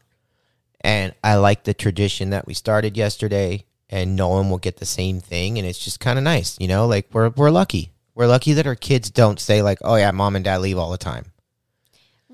[0.81, 4.85] And I like the tradition that we started yesterday, and no one will get the
[4.85, 6.85] same thing, and it's just kind of nice, you know.
[6.85, 7.93] Like we're we're lucky.
[8.13, 10.91] We're lucky that our kids don't say like, "Oh yeah, mom and dad leave all
[10.91, 11.31] the time."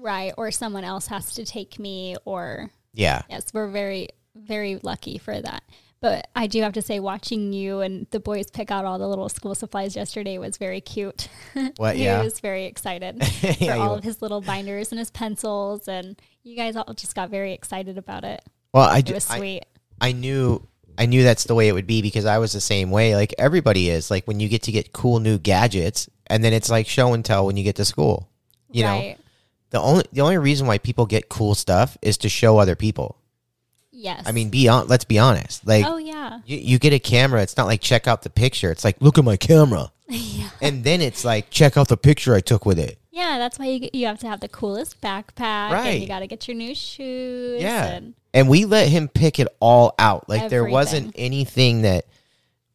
[0.03, 0.33] Right.
[0.37, 2.15] Or someone else has to take me.
[2.25, 3.23] Or, Yeah.
[3.29, 5.63] yes, we're very, very lucky for that.
[6.01, 9.07] But I do have to say, watching you and the boys pick out all the
[9.07, 11.29] little school supplies yesterday was very cute.
[11.77, 11.95] What?
[11.95, 12.21] he Yeah.
[12.21, 16.57] was very excited for Yeah, all of his little binders and his pencils, and you
[16.57, 18.41] guys all just got very excited about it.
[18.73, 19.63] Well, I, It ju- was I, sweet.
[20.01, 22.91] I knew I knew that's the way it would be because I was the same
[22.91, 23.15] way.
[23.15, 24.11] Like everybody is.
[24.11, 27.23] Like when you get to get cool new gadgets, and then it's like show and
[27.23, 28.29] tell when you get to school.
[28.69, 29.17] You know, right?
[29.73, 33.17] The only the only reason why people get cool stuff is to show other people.
[33.91, 34.23] Yes.
[34.25, 34.87] I mean, be on.
[34.87, 35.65] Let's be honest.
[35.67, 37.41] Like oh yeah, you, you get a camera.
[37.41, 38.71] It's not like check out the picture.
[38.71, 42.33] It's like look at my camera, yeah, and then it's like check out the picture
[42.35, 42.97] I took with it.
[43.11, 43.37] yeah.
[43.37, 46.01] That's why you you have to have the coolest backpack, and Right.
[46.01, 47.61] you got to get your new shoes.
[47.61, 47.85] Yeah.
[47.85, 50.27] and and we let him pick it all out.
[50.29, 52.05] Like there wasn't anything that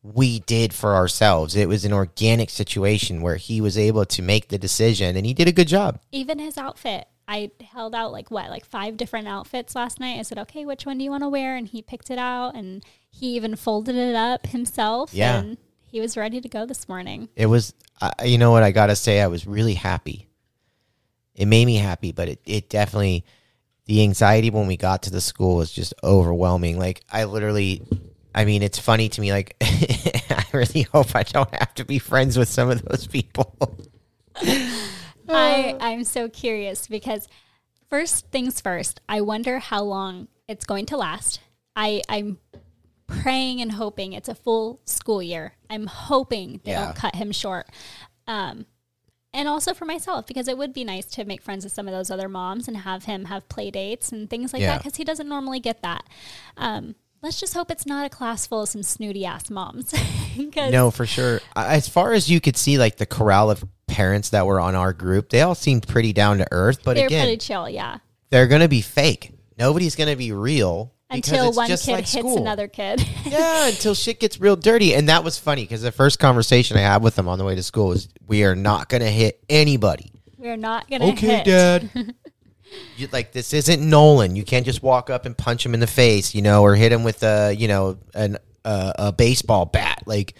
[0.02, 1.56] we did for ourselves.
[1.56, 5.34] It was an organic situation where he was able to make the decision, and he
[5.34, 6.00] did a good job.
[6.12, 7.06] even his outfit.
[7.30, 10.18] I held out like what, like five different outfits last night.
[10.18, 11.56] I said, okay, which one do you want to wear?
[11.56, 15.12] And he picked it out, and he even folded it up himself.
[15.12, 15.40] Yeah.
[15.40, 15.58] and
[15.90, 17.28] he was ready to go this morning.
[17.36, 20.28] It was, uh, you know what, I gotta say, I was really happy.
[21.34, 23.24] It made me happy, but it, it definitely,
[23.86, 26.78] the anxiety when we got to the school was just overwhelming.
[26.78, 27.82] Like I literally,
[28.34, 29.32] I mean, it's funny to me.
[29.32, 33.54] Like I really hope I don't have to be friends with some of those people.
[35.28, 37.28] I I'm so curious because
[37.90, 41.40] first things first, I wonder how long it's going to last.
[41.76, 42.38] I I'm
[43.06, 45.54] praying and hoping it's a full school year.
[45.70, 46.86] I'm hoping they Yeah.
[46.86, 47.68] don't cut him short.
[48.26, 48.66] Um,
[49.34, 51.92] and also for myself because it would be nice to make friends with some of
[51.94, 55.04] those other moms and have him have play dates and things like that because he
[55.04, 56.04] doesn't normally get that.
[56.56, 59.94] Um, let's just hope it's not a class full of some snooty ass moms.
[60.56, 61.40] No, for sure.
[61.56, 64.92] As far as you could see, like the corral of parents that were on our
[64.92, 66.84] group, they all seemed pretty down to earth.
[66.84, 67.98] But they're again, pretty chill, yeah.
[68.30, 69.32] they're going to be fake.
[69.58, 72.38] Nobody's going to be real Until it's one just kid like hits school.
[72.38, 73.04] another kid.
[73.24, 74.94] yeah, until shit gets real dirty.
[74.94, 77.56] And that was funny because the first conversation I had with them on the way
[77.56, 81.14] to school was, "We are not going to hit anybody." We're not gonna hit.
[81.18, 81.44] Okay, hit.
[81.44, 82.14] Dad.
[82.96, 84.36] You, like this isn't Nolan.
[84.36, 86.92] You can't just walk up and punch him in the face, you know, or hit
[86.92, 90.02] him with a, you know, an uh, a baseball bat.
[90.06, 90.34] Like,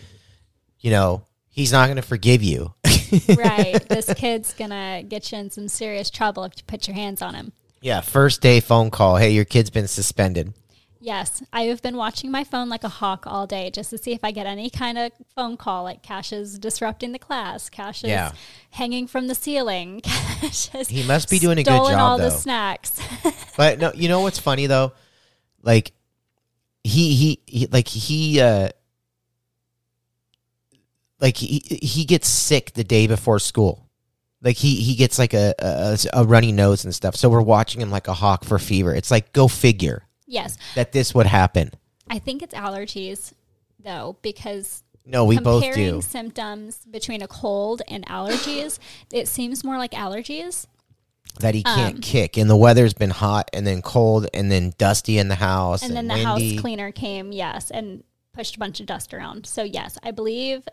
[0.81, 2.75] you know, he's not going to forgive you.
[3.37, 3.89] right.
[3.89, 7.35] This kid's gonna get you in some serious trouble if you put your hands on
[7.35, 7.53] him.
[7.81, 9.17] yeah, first day phone call.
[9.17, 10.53] Hey, your kid's been suspended.
[11.01, 14.13] Yes, I have been watching my phone like a hawk all day just to see
[14.13, 18.03] if I get any kind of phone call like Cash is disrupting the class, Cash
[18.03, 18.33] is Yeah.
[18.71, 21.93] hanging from the ceiling, Cash is He must be doing a good job.
[21.99, 23.01] all the snacks.
[23.57, 24.93] But no, you know what's funny though?
[25.63, 25.93] Like
[26.85, 28.69] he he, he like he uh
[31.21, 33.89] like he he gets sick the day before school.
[34.43, 37.17] Like he he gets like a, a a runny nose and stuff.
[37.17, 38.95] So we're watching him like a hawk for fever.
[38.95, 41.73] It's like go figure yes, that this would happen.
[42.09, 43.33] I think it's allergies
[43.83, 46.01] though because No, we both do.
[46.01, 48.79] symptoms between a cold and allergies,
[49.13, 50.67] it seems more like allergies.
[51.41, 54.73] That he can't um, kick, and the weather's been hot, and then cold, and then
[54.77, 56.55] dusty in the house, and and, then the windy.
[56.55, 59.47] house cleaner came, yes, and pushed a bunch of dust around.
[59.47, 60.67] So yes, I believe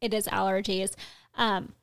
[0.00, 0.94] it is allergies.
[1.34, 1.74] Um,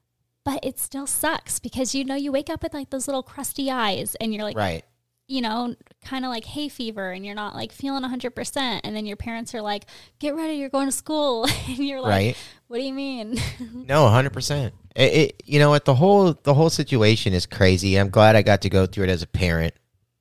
[0.43, 3.69] but it still sucks because you know you wake up with like those little crusty
[3.69, 4.86] eyes and you're like right.
[5.27, 9.05] You know kind of like hay fever and you're not like feeling 100% and then
[9.07, 9.85] your parents are like
[10.19, 12.38] get ready you're going to school and you're like Right.
[12.67, 13.38] what do you mean
[13.73, 14.73] No, hundred percent.
[14.95, 17.97] It, it, you know what the whole the whole situation is crazy.
[17.97, 19.73] I'm glad I got to go through it as a parent.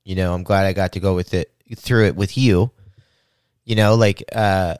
[0.04, 2.70] You know, I'm glad I got to go with it through it with you.
[3.64, 4.76] You know, like uh,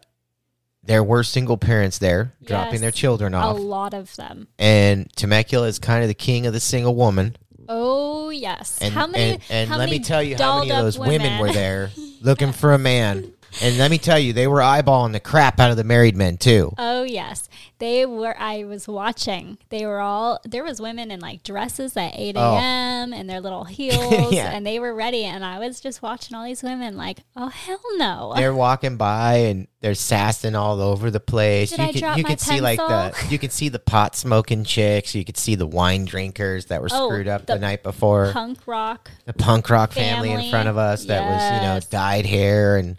[0.83, 3.57] there were single parents there dropping their children off.
[3.57, 7.37] a lot of them and Temecula is kind of the king of the single woman.
[7.69, 10.85] Oh yes And how many and, and how let me tell you how many of
[10.85, 13.33] those women were there looking for a man.
[13.63, 16.37] And let me tell you, they were eyeballing the crap out of the married men
[16.37, 16.73] too.
[16.79, 18.35] Oh yes, they were.
[18.39, 19.59] I was watching.
[19.69, 20.41] They were all.
[20.45, 22.55] There was women in like dresses at eight oh.
[22.57, 23.13] a.m.
[23.13, 24.51] and their little heels, Yeah.
[24.53, 25.25] and they were ready.
[25.25, 28.33] And I was just watching all these women, like, oh hell no.
[28.37, 31.71] they're walking by and they're sassing all over the place.
[31.71, 33.79] Did you I can drop you my can see like the you can see the
[33.79, 35.15] pot smoking chicks.
[35.15, 38.33] You could see the wine drinkers that were Oh, screwed up the, the night before.
[38.33, 41.87] Punk rock, the punk rock family, in front of us that was you know Yes.
[41.87, 42.97] dyed hair and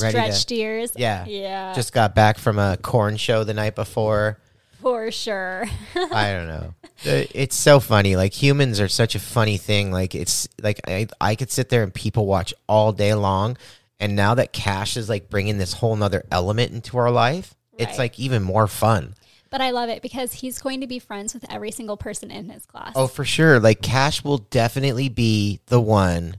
[0.00, 0.92] ready to- stretched ears.
[0.96, 4.38] yeah yeah, just got back from a Korn show the night before.
[4.80, 5.66] for sure.
[5.94, 6.74] I don't know.
[7.02, 8.16] It's so funny.
[8.16, 9.90] Like humans are such a funny thing.
[9.90, 13.56] Like it's like I I could sit there and people watch all day long,
[13.98, 17.98] and now that Cash is like bringing this whole nother element into our life, it's
[17.98, 19.14] like even more fun.
[19.50, 22.48] but I love it because he's going to be friends with every single person in
[22.50, 22.92] his class.
[22.94, 23.58] Oh, for sure.
[23.60, 26.36] Like Cash will definitely be the one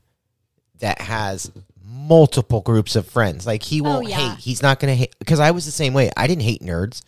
[0.80, 1.52] that has
[1.91, 3.45] multiple groups of friends.
[3.45, 4.30] Like he oh, won't Oh, yeah.
[4.36, 4.39] hate.
[4.39, 6.10] He's not gonna hate because I was the same way.
[6.15, 7.01] I didn't hate nerds.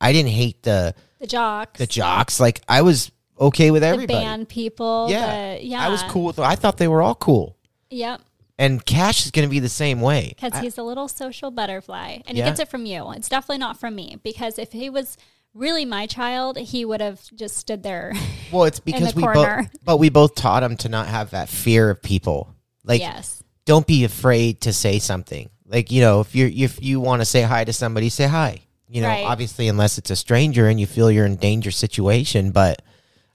[0.00, 2.38] I didn't hate the the jocks, the jocks.
[2.38, 3.10] Like I was
[3.40, 4.24] okay with the everybody.
[4.24, 5.06] band people.
[5.10, 5.84] yeah, the, yeah.
[5.84, 6.38] I was cool with.
[6.38, 7.56] I thought they were all cool.
[7.90, 8.20] Yep.
[8.60, 10.34] And Cash is going to be the same way.
[10.34, 12.44] because he's a little social butterfly and Yeah.
[12.44, 15.16] he gets it from you it's definitely not from me because if he was
[15.54, 18.12] really my child he would have just stood there
[18.52, 21.48] well, it's because the we both, but we both taught him to not have that
[21.48, 22.52] fear of people.
[22.84, 25.50] Like, yes don't be afraid to say something.
[25.66, 28.62] Like, you know, if you if you want to say hi to somebody, say hi.
[28.88, 29.26] You know, Right.
[29.26, 32.50] obviously, unless it's a stranger and you feel you're in danger situation.
[32.50, 32.80] But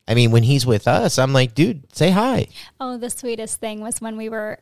[0.08, 2.48] I mean, when he's with us, I'm like, dude, say hi.
[2.80, 4.58] oh the sweetest thing was when we were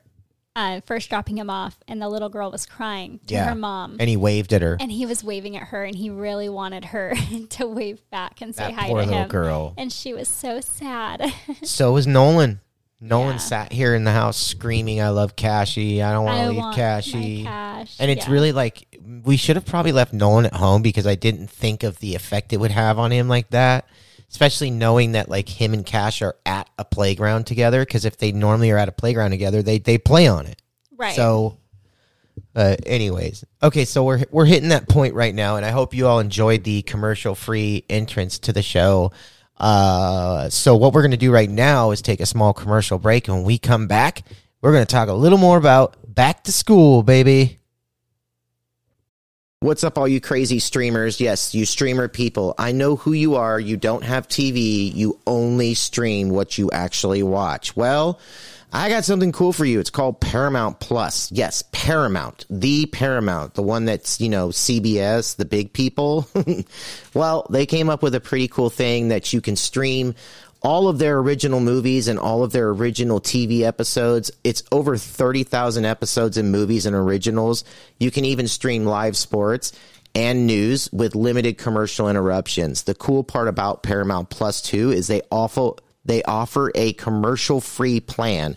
[0.54, 3.46] uh, first dropping him off and the little girl was crying to Yeah.
[3.46, 4.76] her mom And he waved at her.
[4.82, 7.14] and he was waving at her and he really wanted her
[7.52, 9.74] to wave back and say that hi poor to little him girl.
[9.78, 11.34] and she was so sad
[11.64, 12.60] So was Nolan.
[13.02, 13.38] Nolan Yeah.
[13.40, 16.02] sat here in the house screaming, "I love Cashy.
[16.04, 18.32] I don't want to leave Cashy." cash And it's Yeah.
[18.34, 18.88] really like
[19.24, 22.54] we should have probably left Nolan at home because I didn't think of the effect
[22.54, 23.86] it would have on him like that.
[24.30, 27.82] Especially knowing that like him and Cash are at a playground together.
[27.82, 30.62] Because if they normally are at a playground together, they they play on it.
[30.98, 31.58] right So,
[32.56, 36.08] uh, anyways, okay, so we're we're hitting that point right now, and I hope you
[36.08, 39.12] all enjoyed the commercial free entrance to the show.
[39.62, 43.38] Uh, so what we're gonna do right now is take a small commercial break, and
[43.38, 44.24] when we come back,
[44.60, 47.60] we're gonna talk a little more about back to school, baby.
[49.60, 51.22] What's up, all you crazy streamers?
[51.22, 52.56] Yes, you streamer people.
[52.58, 53.60] I know who you are.
[53.60, 54.92] You don't have TV.
[54.96, 57.76] You only stream what you actually watch.
[57.76, 58.20] Well,
[58.74, 59.82] I got something cool for you.
[59.82, 61.30] It's called Paramount Plus.
[61.32, 66.28] Yes, Paramount, the Paramount, the one that's, you know, CBS, the big people.
[67.14, 70.16] well, they came up with a pretty cool thing that you can stream
[70.62, 74.32] all of their original movies and all of their original TV episodes.
[74.44, 77.66] It's over 30,000 episodes and movies and originals.
[78.00, 79.74] You can even stream live sports
[80.14, 82.84] and news with limited commercial interruptions.
[82.84, 85.72] The cool part about Paramount Plus 2 is they offer
[86.06, 88.56] they offer a commercial free plan.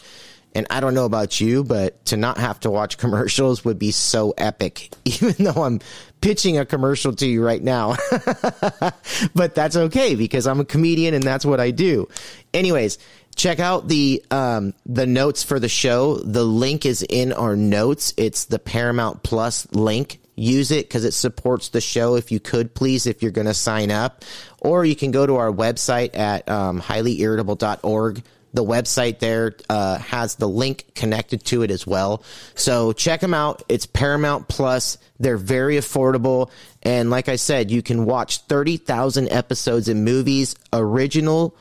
[0.56, 3.90] And I don't know about you, but to not have to watch commercials would be
[3.90, 5.80] so epic, even though I'm
[6.20, 7.96] pitching a commercial to you right now.
[9.34, 12.08] but that's okay because I'm a comedian and that's what I do.
[12.52, 12.98] Anyways,
[13.34, 16.16] check out the um, the notes for the show.
[16.16, 18.14] The link is in our notes.
[18.16, 20.20] It's the Paramount Plus link.
[20.36, 22.16] Use it because it supports the show.
[22.16, 24.24] If you could, please, if you're going to sign up,
[24.60, 28.22] or you can go to our website at um, highlyirritable.org
[28.54, 32.22] the website there uh, has the link connected to it as well.
[32.54, 33.64] So check them out.
[33.68, 34.96] It's Paramount Plus.
[35.18, 36.50] They're very affordable.
[36.82, 41.56] And like I said, you can watch 30,000 episodes in movies, original,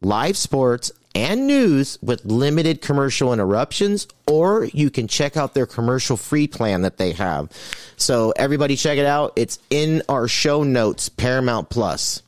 [0.00, 6.16] live sports, and news with limited commercial interruptions, or you can check out their commercial
[6.16, 7.50] free plan that they have.
[7.96, 9.32] So everybody check it out.
[9.36, 12.22] It's in our show notes, Paramount Plus.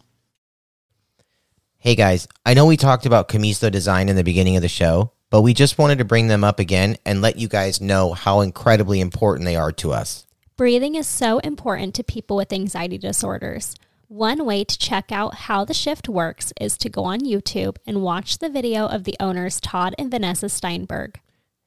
[1.78, 5.10] Hey guys, I know we talked about Komuso Design in the beginning of the show,
[5.30, 8.40] but we just wanted to bring them up again and let you guys know how
[8.40, 10.26] incredibly important they are to us.
[10.56, 13.74] Breathing is so important to people with anxiety disorders.
[14.12, 18.02] One way to check out how the shift works is to go on YouTube and
[18.02, 21.18] watch the video of the owners Todd and Vanessa Steinberg.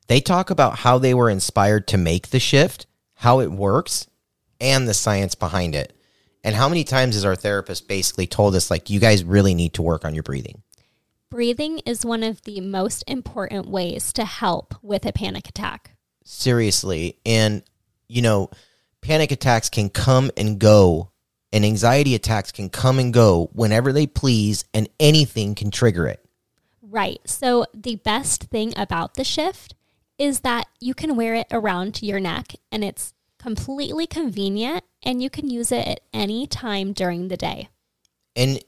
[0.05, 2.85] They talk about how they were inspired to make the shift,
[3.15, 4.07] how it works,
[4.61, 5.97] and the science behind it.
[6.43, 9.73] And how many times has our therapist basically told us, like, you guys really need
[9.73, 10.61] to work on your breathing?
[11.31, 15.95] Breathing is one of the most important ways to help with a panic attack.
[16.23, 17.17] Seriously.
[17.25, 17.63] And,
[18.07, 18.51] you know,
[19.01, 21.09] panic attacks can come and go,
[21.55, 26.19] and anxiety attacks can come and go whenever they please, and anything can trigger it.
[26.81, 27.21] Right.
[27.25, 29.73] So, the best thing about the shift
[30.17, 35.29] is that you can wear it around your neck and it's completely convenient and you
[35.29, 37.69] can use it at any time during the day.
[38.35, 38.59] And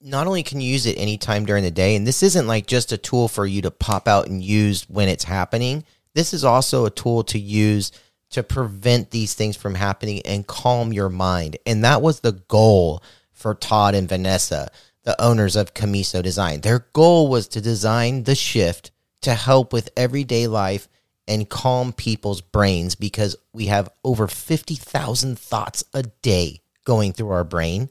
[0.00, 2.66] not only can you use it any time during the day, and this isn't like
[2.66, 5.84] just a tool for you to pop out and use when it's happening.
[6.14, 7.92] This is also a tool to use
[8.34, 11.56] to prevent these things from happening and calm your mind.
[11.66, 14.70] And that was the goal for Todd and Vanessa,
[15.04, 16.60] the owners of Komuso Design.
[16.60, 18.90] Their goal was to design the shift
[19.22, 20.88] to help with everyday life
[21.26, 27.44] and calm people's brains because we have over 50,000 thoughts a day going through our
[27.44, 27.88] brain.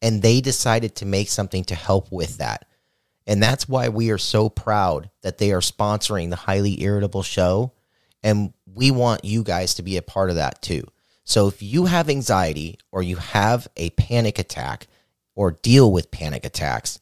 [0.00, 2.66] And they decided to make something to help with that.
[3.26, 7.72] And that's why we are so proud that they are sponsoring the Highly Irritable Show.
[8.22, 10.86] And we want you guys to be a part of that too.
[11.24, 14.86] So if you have anxiety or you have a panic attack
[15.34, 17.00] or deal with panic attacks,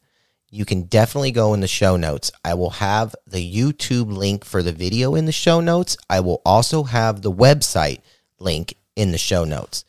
[0.51, 2.33] you can definitely go in the show notes.
[2.45, 5.97] I will have the YouTube link for the video in the show notes.
[6.09, 8.01] I will also have the website
[8.39, 9.85] link in the show notes.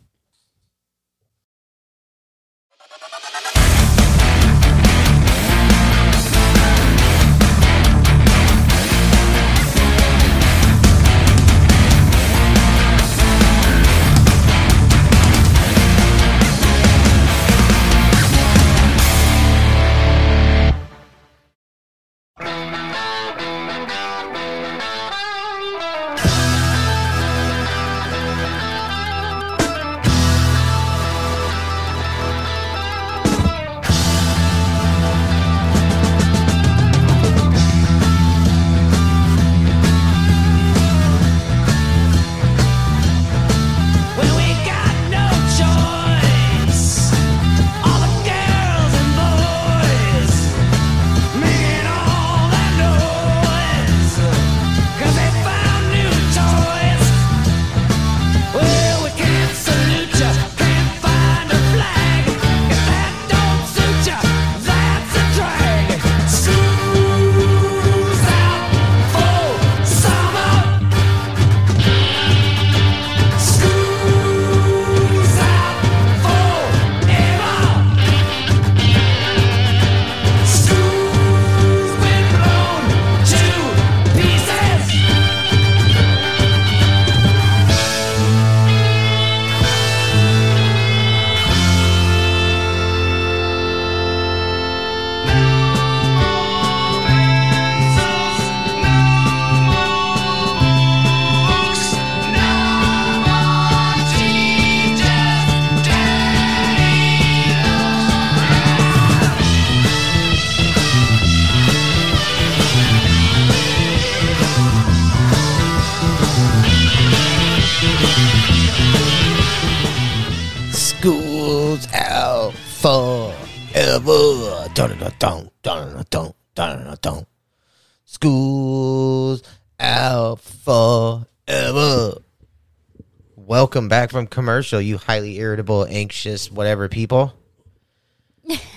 [134.05, 137.33] back from commercial, you highly irritable, anxious, whatever people.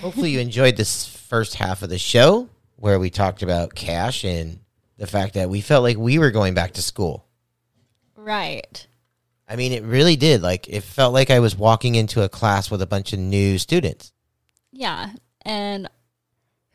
[0.00, 4.60] Hopefully, you enjoyed this first half of the show where we talked about cash and
[4.96, 7.26] the fact that we felt like we were going back to school.
[8.16, 8.86] Right.
[9.46, 10.40] I mean, it really did.
[10.40, 13.58] Like, it felt like I was walking into a class with a bunch of new
[13.58, 14.14] students.
[14.72, 15.10] Yeah.
[15.42, 15.90] And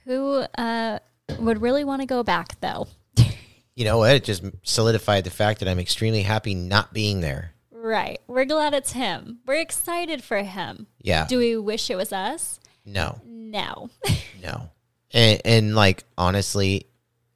[0.06, 1.00] who uh,
[1.40, 2.88] would really want to go back, though?
[3.76, 4.14] You know what?
[4.14, 7.53] It just solidified the fact that I'm extremely happy not being there.
[7.86, 8.22] Right.
[8.28, 9.40] We're glad it's him.
[9.46, 10.88] We're excited for him.
[11.02, 11.26] Yeah.
[11.28, 12.62] Do we wish it was us?
[12.86, 13.90] No, No.
[14.42, 14.70] no.
[15.14, 16.88] And, and like, honestly,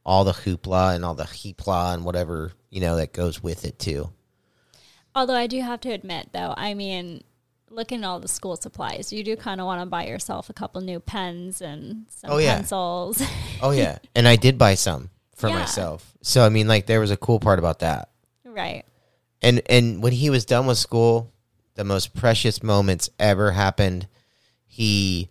[0.06, 3.78] all the hoopla and all the heapla and whatever, you know, that goes with it
[3.78, 4.10] too.
[5.14, 7.24] Although I do have to admit, though, I mean,
[7.70, 10.54] looking at all the school supplies, you do kind of want to buy yourself a
[10.54, 12.56] couple new pens and some Oh, yeah.
[12.56, 13.22] pencils.
[13.62, 13.98] Oh, yeah.
[14.16, 15.60] and I did buy some for Yeah.
[15.60, 16.14] myself.
[16.22, 18.12] So, I mean, like, there was a cool part about that.
[18.46, 18.86] right.
[19.42, 21.32] And and when he was done with school
[21.76, 24.08] the most precious moments ever happened
[24.66, 25.30] he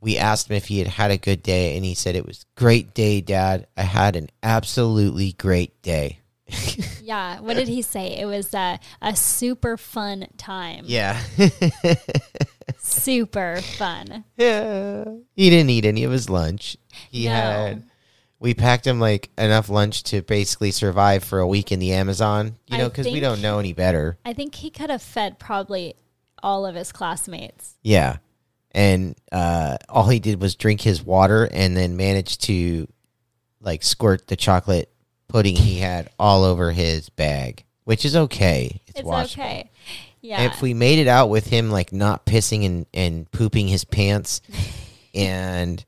[0.00, 2.44] we asked him if he had had a good day and he said it was
[2.54, 6.18] great day dad i had an absolutely great day
[7.02, 7.40] Yeah.
[7.40, 8.18] What did he say?
[8.18, 10.84] It was uh, a super fun time.
[10.86, 11.18] yeah
[12.78, 14.24] Super fun.
[14.36, 15.04] yeah
[15.34, 16.76] he didn't eat any of his lunch
[17.10, 17.30] he No.
[17.32, 17.82] had
[18.40, 22.54] we packed him like enough lunch to basically survive for a week in the amazon
[22.66, 25.94] you know because we don't know any better I think he could have fed probably
[26.42, 27.76] all of his classmates.
[27.82, 28.16] Yeah.
[28.72, 32.86] And uh, all he did was drink his water and then managed to
[33.60, 34.90] like squirt the chocolate
[35.26, 38.80] pudding he had all over his bag, which is okay.
[38.86, 39.42] It's, It's washable.
[39.42, 39.70] okay.
[40.20, 40.42] Yeah.
[40.42, 44.40] If we made it out with him like not pissing and, and pooping his pants
[45.14, 45.84] and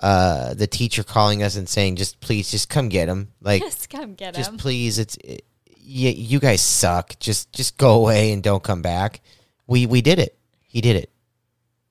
[0.00, 3.32] uh, the teacher calling us and saying, just please, just come get him.
[3.40, 4.42] Like, Just come get him.
[4.42, 5.44] just please, it's, it,
[5.76, 7.18] you, you guys suck.
[7.18, 9.20] Just, just go away and don't come back.
[9.66, 10.38] We, we did it.
[10.62, 11.10] He did it.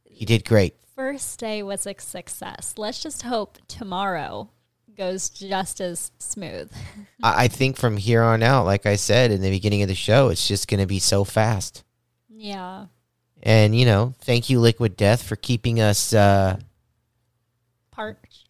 [0.05, 0.75] He did great.
[0.95, 2.73] First day was a success.
[2.77, 4.49] Let's just hope tomorrow
[4.97, 6.71] goes just as smooth.
[7.23, 9.95] I, I think from here on out, like I said in the beginning of the
[9.95, 11.83] show, it's just going to be so fast.
[12.29, 12.87] Yeah.
[13.43, 16.59] And you know, thank you, Liquid Death, for keeping us uh,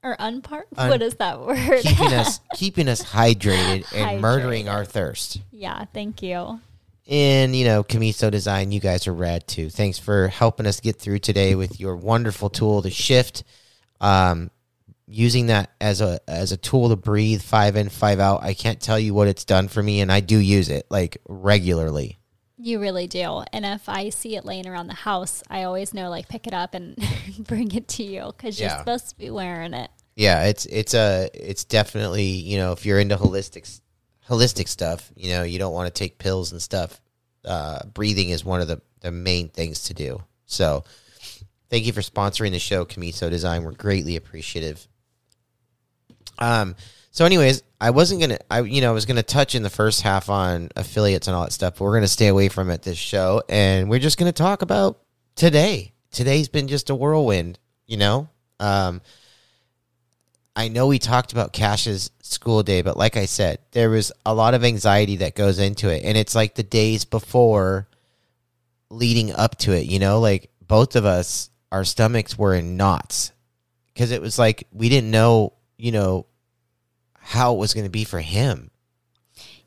[0.04, 0.68] or unparched?
[0.78, 1.82] Un- what is that word?
[1.82, 5.42] keeping us keeping us hydrated and murdering our thirst.
[5.52, 5.86] yeah.
[5.94, 6.60] Thank you.
[7.10, 9.70] And you know, Komuso Design, you guys are rad too.
[9.70, 13.44] Thanks for helping us get through today with your wonderful tool the shift.
[14.02, 14.52] Um,
[15.08, 18.44] using that as a as a tool to breathe five in, five out.
[18.44, 21.18] I can't tell you what it's done for me, and I do use it like
[21.30, 22.17] regularly.
[22.60, 23.44] You really do.
[23.54, 26.54] And if I see it laying around the house, I always know like pick it
[26.54, 26.98] up and
[27.40, 28.80] bring it to you because you're Yeah.
[28.80, 29.92] supposed to be wearing it.
[30.16, 33.80] Yeah, it's it's a it's definitely you know if you're into holistic
[34.28, 37.00] holistic stuff, you know you don't want to take pills and stuff.
[37.46, 40.24] Uh, breathing is one of the the main things to do.
[40.48, 40.84] So,
[41.70, 43.64] thank you for sponsoring the show, Komuso Design.
[43.64, 44.88] We're greatly appreciative.
[46.40, 46.76] Um.
[47.12, 50.04] So, anyways, I wasn't gonna, I you know, I was gonna touch in the first
[50.04, 52.98] half on affiliates and all that stuff, but we're gonna stay away from it this
[52.98, 55.00] show, and we're just gonna talk about
[55.36, 55.94] today.
[56.12, 58.30] Today's been just a whirlwind, you know.
[58.60, 59.02] Um.
[60.56, 64.34] I know we talked about Cash's school day, but like I said, there was a
[64.34, 66.04] lot of anxiety that goes into it.
[66.04, 67.88] And it's like the days before
[68.90, 73.34] leading up to it, you know, like both of us, our stomachs were in knots
[73.94, 76.26] because it was like we didn't know, you know,
[77.20, 78.72] how it was going to be for him.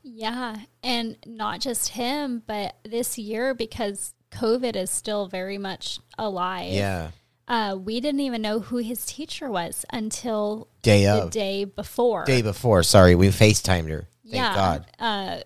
[0.03, 0.57] Yeah.
[0.83, 6.73] And not just him, but this year because COVID is still very much alive.
[6.73, 7.11] Yeah.
[7.47, 11.31] Uh, we didn't even know who his teacher was until Day the of.
[11.31, 12.25] day before.
[12.25, 12.81] Day before.
[12.83, 13.13] Sorry.
[13.15, 14.07] We FaceTimed her.
[14.23, 14.55] Thank yeah.
[14.55, 14.85] God.
[14.97, 15.39] Uh,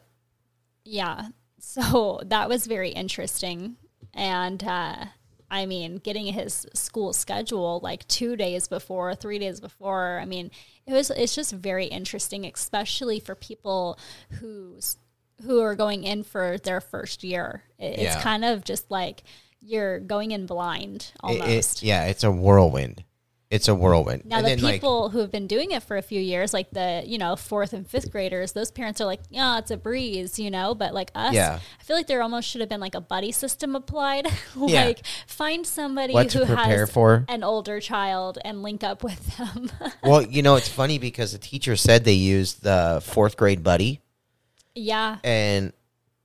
[0.83, 1.29] yeah.
[1.59, 3.75] So that was very interesting.
[4.13, 5.05] And uh,
[5.49, 10.19] I mean, getting his school schedule like two days before, three days before.
[10.21, 10.51] I mean,
[10.87, 13.99] it was it's just very interesting, especially for people
[14.39, 14.97] who's
[15.43, 17.63] who are going in for their first year.
[17.77, 18.13] It, Yeah.
[18.15, 19.23] It's kind of just like
[19.61, 21.83] you're going in blind It- it- almost.
[21.83, 22.05] yeah.
[22.05, 23.03] It's a whirlwind.
[23.51, 24.25] It's a whirlwind.
[24.25, 26.51] Now And the then, like, people who have been doing it for a few years,
[26.51, 29.77] like the you know fourth and fifth graders, those parents are like, yeah, it's a
[29.77, 30.73] breeze, you know.
[30.73, 31.59] But like us, Yeah.
[31.79, 34.27] I feel like there almost should have been like a buddy system applied.
[34.57, 34.85] Yeah.
[34.85, 37.23] like find somebody What who has for.
[37.29, 39.69] an older child and link up with them.
[40.03, 44.01] well, you know, it's funny because the teacher said they used the fourth grade buddy.
[44.73, 45.71] yeah, and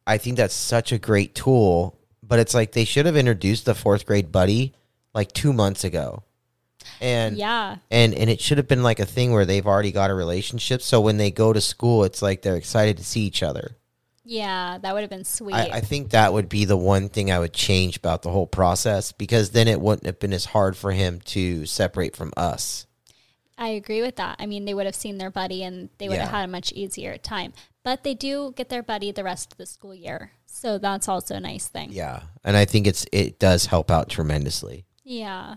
[0.07, 1.99] I think that's such a great tool.
[2.23, 4.73] but it's like they should have introduced the fourth grade buddy
[5.15, 6.23] like two months ago,
[7.01, 7.77] and Yeah.
[7.91, 10.83] and and it should have been like a thing where they've already got a relationship.
[10.83, 13.77] So when they go to school, it's like they're excited to see each other.
[14.25, 15.55] Yeah, that would have been sweet.
[15.55, 18.47] I, I think that would be the one thing I would change about the whole
[18.47, 22.87] process because then it wouldn't have been as hard for him to separate from us.
[23.59, 24.37] I agree with that.
[24.39, 26.71] I mean, they would have seen their buddy and they would have had a much
[26.73, 27.53] easier time.
[27.83, 30.33] But they do get their buddy the rest of the school year.
[30.47, 31.89] So that's also a nice thing.
[31.93, 34.85] Yeah, and I think it's it does help out tremendously.
[35.03, 35.57] Yeah.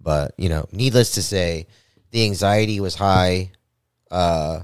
[0.00, 1.66] But you know, needless to say,
[2.10, 3.52] the anxiety was high.
[4.10, 4.62] Uh,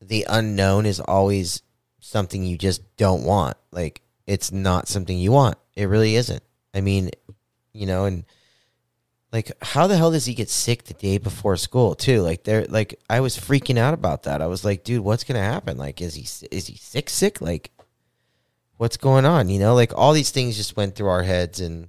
[0.00, 1.62] the unknown is always
[2.00, 3.56] something you just don't want.
[3.70, 5.56] Like it's not something you want.
[5.74, 6.42] It really isn't.
[6.74, 7.10] I mean,
[7.72, 8.24] you know, and
[9.32, 12.22] like how the hell does he get sick the day before school too?
[12.22, 14.40] Like there, like I was freaking out about that.
[14.40, 15.76] I was like, dude, what's gonna happen?
[15.76, 17.10] Like, is he is he sick?
[17.10, 17.40] Sick?
[17.40, 17.70] Like,
[18.76, 19.48] what's going on?
[19.48, 21.88] You know, like all these things just went through our heads and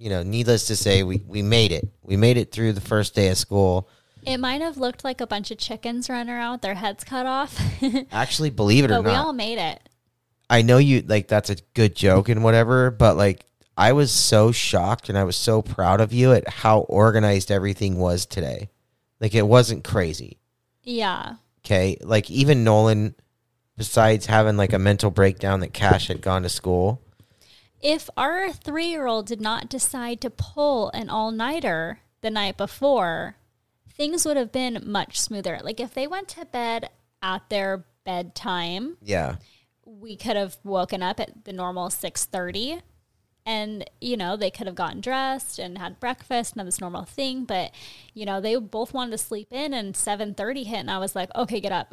[0.00, 1.86] you know, needless to say, we, we made it.
[2.02, 3.86] We made it through the first day of school.
[4.22, 7.26] It might have looked like a bunch of chickens running around with their heads cut
[7.26, 7.60] off.
[8.10, 9.78] Actually, believe it or but we all made it.
[10.48, 13.44] I know you like that's a good joke and whatever, but like
[13.76, 17.98] I was so shocked and I was so proud of you at how organized everything
[17.98, 18.70] was today.
[19.20, 20.38] Like it wasn't crazy.
[20.82, 21.36] Yeah.
[21.64, 21.98] Okay.
[22.00, 23.14] Like even Nolan,
[23.76, 27.02] besides having like a mental breakdown that Cash had gone to school.
[27.80, 32.56] If our three year old did not decide to pull an all nighter the night
[32.56, 33.36] before,
[33.94, 35.60] things would have been much smoother.
[35.62, 36.90] Like if they went to bed
[37.22, 39.36] at their bedtime, Yeah.
[39.84, 42.82] we could have woken up at the normal 6.30
[43.46, 47.44] and you know they could have gotten dressed and had breakfast and this normal thing
[47.46, 47.72] but
[48.12, 51.30] you know they both wanted to sleep in and 7.30 hit and i was like
[51.34, 51.90] okay get up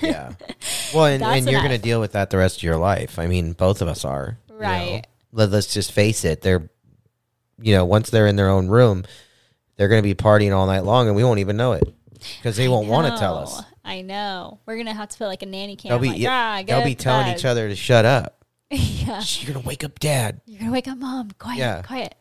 [0.00, 0.32] Yeah.
[0.94, 3.18] Well, and, and you're going to deal with that the rest of your life.
[3.18, 4.38] I mean, both of us are.
[4.48, 5.02] you know.
[5.32, 6.40] Let, let's just face it.
[6.42, 6.70] They're,
[7.60, 9.04] you know, once they're in their own room,
[9.76, 11.84] they're going to be partying all night long and we won't even know it
[12.38, 13.62] because they won't want to tell us.
[13.84, 16.62] i know we're gonna have to put like a nanny cam They'll be, like, ah,
[16.66, 18.44] they'll be telling bed." each other to shut up.
[18.70, 20.40] yeah You're going to wake up dad.
[20.46, 21.82] you're gonna wake up mom quiet Yeah.
[21.82, 22.16] quiet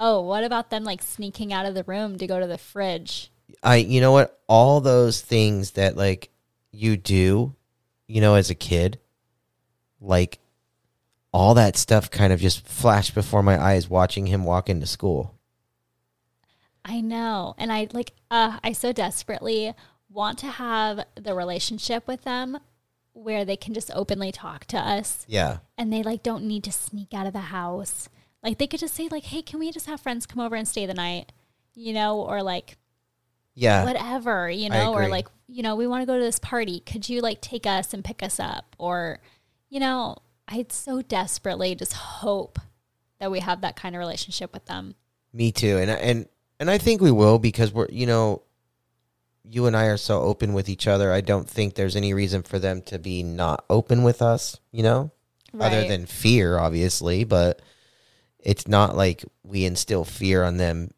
[0.00, 3.30] oh what about them like sneaking out of the room to go to the fridge
[3.62, 4.38] I, you know what?
[4.46, 6.30] All those things that like
[6.72, 7.54] you do,
[8.06, 8.98] you know, as a kid,
[10.00, 10.38] like
[11.32, 15.34] all that stuff kind of just flashed before my eyes watching him walk into school.
[16.84, 17.54] I know.
[17.58, 19.74] And I like uh I so desperately
[20.10, 22.58] want to have the relationship with them
[23.12, 25.58] where they can just openly talk to us Yeah.
[25.76, 28.08] and they like don't need to sneak out of the house.
[28.42, 30.66] Like they could just say like, "Hey, can we just have friends come over and
[30.66, 31.32] stay the night?"
[31.74, 32.78] You know, or like
[33.54, 33.84] Yeah.
[33.84, 36.80] whatever, you know, or like, you know, we want to go to this party.
[36.80, 38.76] Could you like take us and pick us up?
[38.78, 39.18] Or,
[39.68, 40.18] you know,
[40.48, 42.58] I so desperately just hope
[43.20, 44.94] that we have that kind of relationship with them.
[45.32, 45.78] Me too.
[45.78, 46.28] And and
[46.58, 48.42] and I think we will because we're you know
[49.44, 51.12] you and I are so open with each other.
[51.12, 54.82] I don't think there's any reason for them to be not open with us, you
[54.82, 55.10] know?
[55.58, 57.62] Other than fear, obviously, but
[58.38, 60.90] it's not like we instill fear on them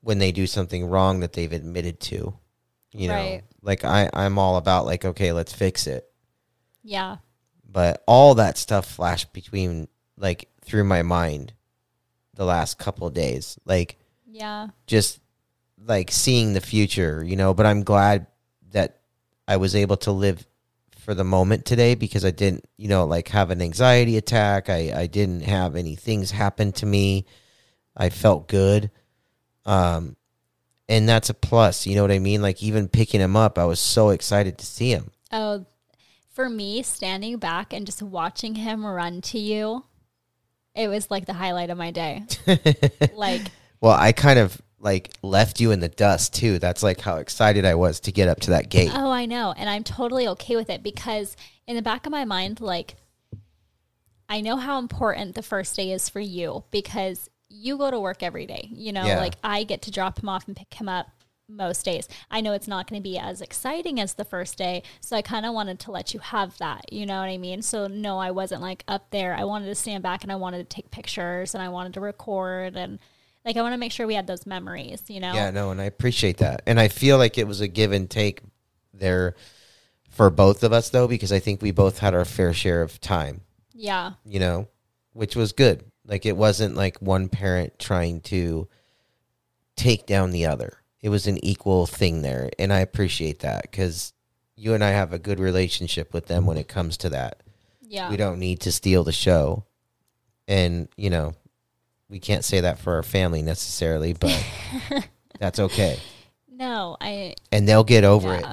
[0.00, 2.34] when they do something wrong that they've admitted to.
[2.92, 6.10] You know, like I, I'm all about like, okay, let's fix it.
[6.82, 7.18] Yeah.
[7.72, 11.52] But all that stuff flashed between like through my mind
[12.34, 13.58] the last couple of days.
[13.64, 14.68] Like Yeah.
[14.86, 15.20] just
[15.84, 17.54] like seeing the future, you know.
[17.54, 18.26] But I'm glad
[18.72, 18.98] that
[19.46, 20.46] I was able to live
[20.98, 24.68] for the moment today because I didn't, you know, like have an anxiety attack.
[24.68, 27.24] I, I didn't have any things happen to me.
[27.96, 28.90] I felt good.
[29.64, 30.16] Um,
[30.88, 31.86] and that's a plus.
[31.86, 32.42] You know what I mean?
[32.42, 35.10] Like even picking him up, I was so excited to see him.
[35.32, 35.64] Oh,
[36.40, 39.84] for me, standing back and just watching him run to you,
[40.74, 42.22] it was like the highlight of my day.
[43.14, 43.42] like,
[43.80, 46.58] Well, I kind of like left you in the dust too.
[46.58, 48.90] That's like how excited I was to get up to that gate.
[48.94, 49.52] oh, I know.
[49.56, 51.36] And I'm totally okay with it because
[51.66, 52.94] in the back of my mind, like,
[54.28, 58.22] I know how important the first day is for you because you go to work
[58.22, 58.68] every day.
[58.72, 59.18] You know, Yeah.
[59.20, 61.08] like I get to drop him off and pick him up
[61.50, 62.08] most days.
[62.30, 64.82] I know it's not going to be as exciting as the first day.
[65.00, 66.92] So I kind of wanted to let you have that.
[66.92, 67.62] You know what I mean?
[67.62, 69.34] So no, I wasn't like up there.
[69.34, 72.00] I wanted to stand back and I wanted to take pictures and I wanted to
[72.00, 72.98] record and
[73.44, 75.32] like I want to make sure we had those memories, you know?
[75.32, 76.62] Yeah, no, and I appreciate that.
[76.66, 78.42] And I feel like it was a give and take
[78.92, 79.34] there
[80.10, 83.00] for both of us though, because I think we both had our fair share of
[83.00, 83.40] time,
[83.72, 84.12] Yeah.
[84.26, 84.68] you know,
[85.14, 85.84] which was good.
[86.04, 88.68] Like it wasn't like one parent trying to
[89.76, 90.79] take down the other.
[91.02, 94.12] It was an equal thing there, and I appreciate that cuz
[94.56, 97.42] you and I have a good relationship with them when it comes to that.
[97.80, 98.10] Yeah.
[98.10, 99.64] We don't need to steal the show.
[100.48, 101.32] and you know,
[102.08, 104.44] we can't say that for our family necessarily, but
[105.38, 105.98] that's okay.
[106.50, 108.44] No, I And they'll get over it.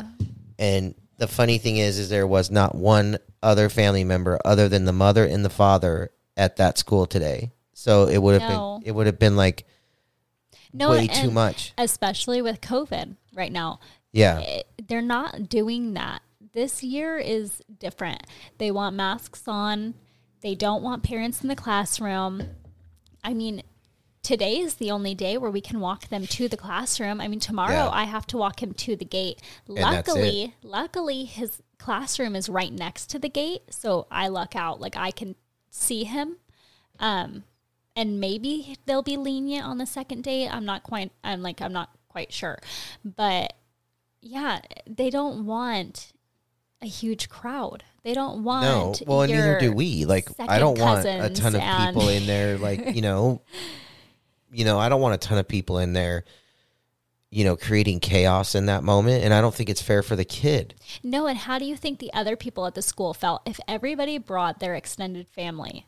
[0.59, 4.85] And the funny thing is, is there was not one other family member other than
[4.85, 7.51] the mother and the father at that school today.
[7.73, 8.77] So it would have No.
[8.79, 9.65] been it would have been like
[10.73, 11.73] No, way too much.
[11.77, 13.79] Especially with COVID right now.
[14.11, 14.39] Yeah.
[14.39, 16.21] it- they're not doing that.
[16.53, 18.23] This year is different.
[18.57, 19.95] They want masks on.
[20.41, 22.41] They don't want parents in the classroom.
[23.23, 23.63] I mean,
[24.23, 27.19] today is the only day where we can walk them to the classroom.
[27.21, 27.89] I mean, tomorrow Yeah.
[27.89, 29.41] I have to walk him to the gate.
[29.67, 34.79] Luckily, luckily his classroom is right next to the gate, so I luck out.
[34.79, 35.35] Like I can
[35.69, 36.37] see him.
[36.99, 37.43] Um
[37.97, 40.47] and maybe they'll be lenient on the second date.
[40.47, 42.59] I'm not quite I'm like I'm not quite sure.
[43.03, 43.53] But
[44.21, 46.13] yeah, they don't want
[46.81, 47.83] a huge crowd.
[48.03, 50.05] They don't want No, well, and neither do we.
[50.05, 52.57] Like, I don't want a ton of and- people in there.
[52.57, 53.41] Like, you know,
[54.51, 56.23] you know, I don't want a ton of people in there.
[57.29, 60.23] You know, creating chaos in that moment, and I don't think it's fair for the
[60.23, 60.75] kid.
[61.03, 63.41] No, and how do you think the other people at the school felt?
[63.45, 65.87] If everybody brought their extended family,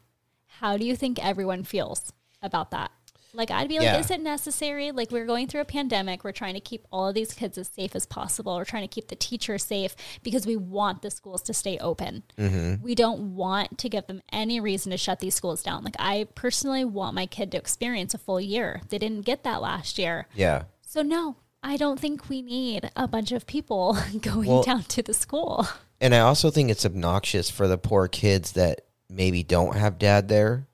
[0.59, 2.91] how do you think everyone feels about that?
[3.31, 3.99] Like, I'd be like, Yeah.
[3.99, 4.91] is it necessary?
[4.91, 6.23] Like, we're going through a pandemic.
[6.23, 8.55] We're trying to keep all of these kids as safe as possible.
[8.55, 12.23] We're trying to keep the teachers safe because we want the schools to stay open.
[12.39, 12.83] Mm-hmm.
[12.83, 15.83] We don't want to give them any reason to shut these schools down.
[15.83, 18.81] Like, I personally want my kid to experience a full year.
[18.89, 20.25] They didn't get that last year.
[20.33, 24.85] Yeah, So, no, I don't think we need a bunch of people going Well- down
[24.85, 25.67] to the school.
[26.01, 30.27] and I also think it's obnoxious for the poor kids that maybe don't have dad
[30.27, 30.65] there,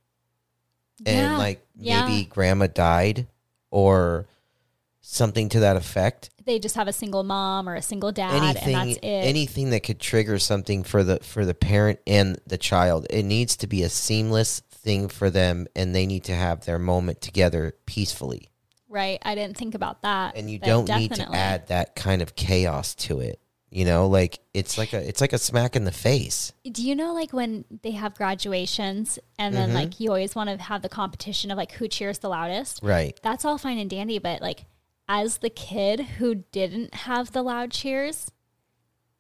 [1.06, 2.08] and Yeah, like yeah.
[2.08, 3.28] maybe grandma died
[3.72, 4.26] or
[5.02, 6.30] something to that effect.
[6.46, 9.08] they just have a single mom or a single dad anything and that's it.
[9.08, 13.56] anything that could trigger something for the for the parent and the child it needs
[13.58, 17.74] to be a seamless thing for them and they need to have their moment together
[17.86, 18.50] peacefully
[18.90, 19.20] right.
[19.24, 20.36] I didn't think about that.
[20.38, 23.40] and you don't need to add that kind of chaos to it
[23.72, 26.96] you know like it's like a it's like a smack in the face Do you
[26.96, 29.78] know like when they have graduations and then Mm-hmm.
[29.78, 32.80] like you always want to have the competition of like who cheers the loudest?
[32.84, 34.66] right That's all fine and dandy, but like
[35.10, 38.32] as the kid who didn't have the loud cheers,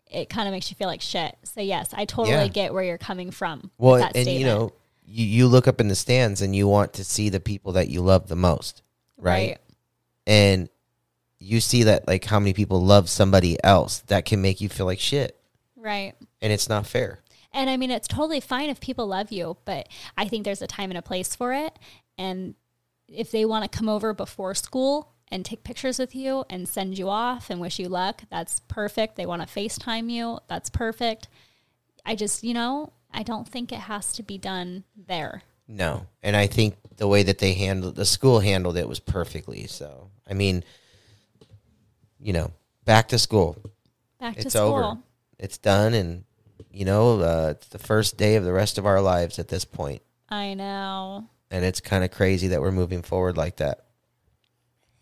[0.09, 1.35] it kind of makes you feel like shit.
[1.43, 2.47] So yes, I totally Yeah.
[2.47, 3.71] get where you're coming from.
[3.77, 4.71] well and you know
[5.07, 7.89] you, you look up in the stands and you want to see the people that
[7.89, 8.81] you love the most
[9.17, 9.57] right.
[10.25, 10.69] and
[11.45, 14.85] you see that like how many people love somebody else that can make you feel
[14.85, 15.39] like shit
[15.75, 16.13] Right.
[16.41, 17.19] and it's not fair
[17.53, 19.87] And I mean, it's totally fine if people love you, but
[20.17, 21.73] I think there's a time and a place for it.
[22.17, 22.55] And
[23.07, 26.97] if they want to come over before school and take pictures with you and send
[26.97, 29.15] you off and wish you luck, that's perfect.
[29.15, 31.27] They want to FaceTime you, that's perfect.
[32.05, 35.43] I just, you know, I don't think it has to be done there.
[35.67, 39.65] no and i think the way that they handled the school handled it was perfectly
[39.67, 40.63] so i mean
[42.25, 42.51] you know
[42.85, 43.55] back to school
[44.19, 44.73] Back to it's school.
[44.73, 44.97] over
[45.37, 46.23] it's done and
[46.71, 49.63] you know uh, it's the first day of the rest of our lives at this
[49.63, 51.25] point I know.
[51.51, 53.81] and it's kind of crazy that we're moving forward like that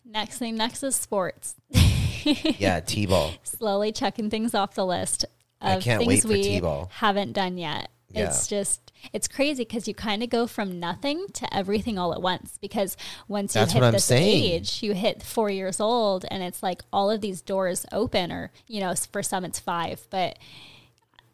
[0.06, 1.56] Next thing next is sports.
[1.72, 5.26] yeah t-ball Slowly checking things off the list
[5.62, 6.90] I of can't things wait for we T-ball.
[6.94, 7.90] haven't done yet.
[8.14, 8.26] Yeah.
[8.28, 12.22] It's just it's crazy because you kind of go from nothing to everything all at
[12.22, 12.58] once.
[12.62, 12.96] Because
[13.28, 14.54] once you That's hit this saying.
[14.54, 18.52] age, you hit four years old, and it's like all of these doors open, or
[18.68, 20.38] you know, for some it's five, but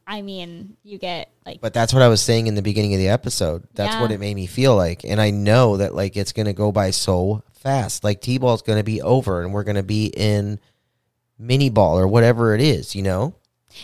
[0.08, 3.00] I mean, you get like But that's what I was saying in the beginning of
[3.00, 3.68] the episode.
[3.76, 4.02] That's Yeah.
[4.02, 5.04] what it made me feel like.
[5.04, 8.04] And I know that like it's going to go by so fast.
[8.04, 10.60] Like T-ball is going to be over and we're going to be in
[11.38, 13.36] mini ball or whatever it is, you know?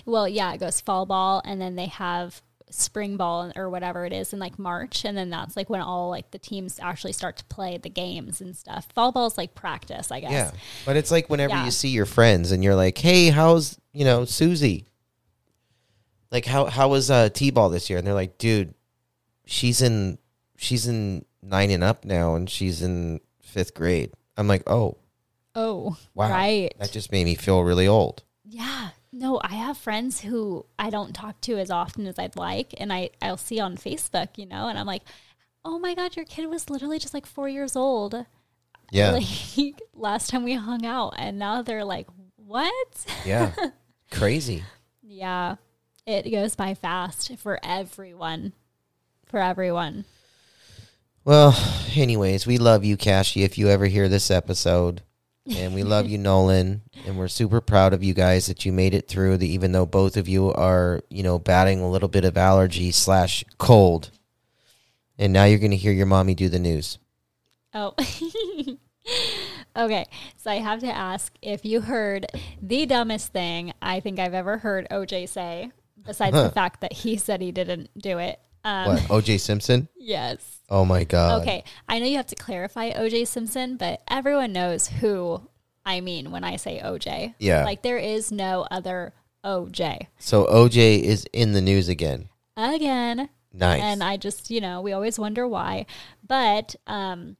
[0.03, 2.41] Well, yeah, it goes fall ball, and then they have
[2.75, 6.09] spring ball or whatever it is in like March, and then that's like when all
[6.09, 8.87] like the teams actually start to play the games and stuff.
[8.93, 10.31] Fall ball is like practice, I guess.
[10.31, 10.51] Yeah.
[10.85, 11.65] But it's like whenever Yeah.
[11.65, 14.85] you see your friends and you're like, "Hey, how's, you know, Susie?"
[16.31, 17.97] Like how how was uh T-ball this year?
[17.99, 18.73] And they're like, "Dude,
[19.45, 20.17] she's in
[20.57, 23.21] she's in 9 and up now and she's in
[23.53, 24.97] 5th grade." I'm like, "Oh,
[25.55, 26.73] Oh, wow." right.
[26.79, 28.23] That just made me feel really old.
[28.43, 28.89] Yeah.
[29.17, 32.91] No, I have friends who I don't talk to as often as I'd like, and
[32.91, 35.03] I I'll see on Facebook, you know, and I'm like,
[35.63, 38.25] "Oh my god, your kid was literally just like 4 years old."
[38.91, 39.11] Yeah.
[39.57, 43.53] Like last time we hung out, and now they're like, "What?" Yeah.
[44.11, 44.63] Crazy.
[45.01, 45.55] Yeah.
[46.05, 48.51] It goes by fast for everyone.
[49.27, 50.03] For everyone.
[51.23, 51.57] Well,
[51.95, 55.03] anyways, we love you, Cashy, if you ever hear this episode.
[55.47, 56.81] And we love you, Nolan.
[57.05, 59.85] And we're super proud of you guys that you made it through, the, even though
[59.85, 64.09] both of you are, you know, batting a little bit of allergy slash cold.
[65.17, 66.97] And now you're going to hear your mommy do the news.
[67.73, 67.93] Oh.
[69.77, 70.05] okay.
[70.37, 72.25] So I have to ask if you heard
[72.61, 75.71] the dumbest thing I think I've ever heard OJ say,
[76.03, 78.39] besides the fact that he said he didn't do it.
[78.63, 78.99] Um, What?
[79.23, 79.87] OJ Simpson?
[79.97, 80.54] Yes.
[80.69, 81.41] Oh my God.
[81.41, 81.63] Okay.
[81.87, 85.41] I know you have to clarify OJ Simpson, but everyone knows who
[85.85, 87.35] I mean when I say OJ.
[87.39, 87.63] Yeah.
[87.63, 89.13] Like there is no other
[89.43, 90.07] OJ.
[90.17, 92.29] So OJ is in the news again.
[92.57, 93.29] Again.
[93.53, 93.81] Nice.
[93.81, 95.85] And I just, you know, we always wonder why.
[96.25, 97.37] But um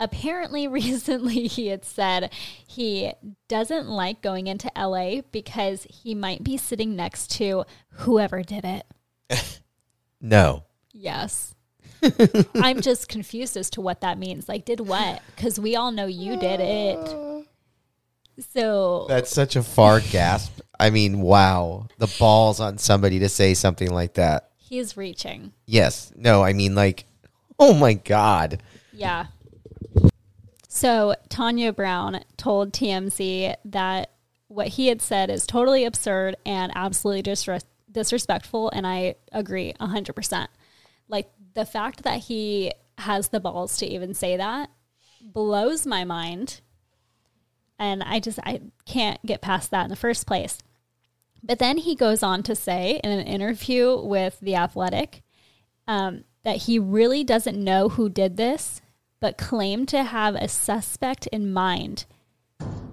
[0.00, 2.32] apparently recently he had said
[2.66, 3.12] he
[3.48, 9.60] doesn't like going into LA because he might be sitting next to whoever did it.
[10.20, 10.64] no.
[10.92, 11.54] Yes.
[12.54, 14.48] I'm just confused as to what that means.
[14.48, 15.22] Like, did what?
[15.34, 17.44] Because we all know you did it.
[18.54, 20.60] So, That's such a far gasp.
[20.78, 21.88] I mean, wow.
[21.98, 24.50] The balls on somebody to say something like that.
[24.56, 25.52] he's reaching.
[25.66, 26.12] Yes.
[26.14, 27.06] No, I mean, like,
[27.58, 28.62] oh my God.
[28.92, 29.26] Yeah.
[30.68, 34.10] So, Tanya Brown told TMZ that
[34.46, 38.70] what he had said is totally absurd and absolutely disres- disrespectful.
[38.70, 40.46] And I agree 100%.
[41.08, 44.70] Like, the fact that he has the balls to even say that
[45.20, 46.60] blows my mind.
[47.78, 50.58] And I just, I can't get past that in the first place.
[51.42, 55.22] But then he goes on to say in an interview with The Athletic
[55.86, 58.80] um, that he really doesn't know who did this,
[59.20, 62.06] but claimed to have a suspect in mind.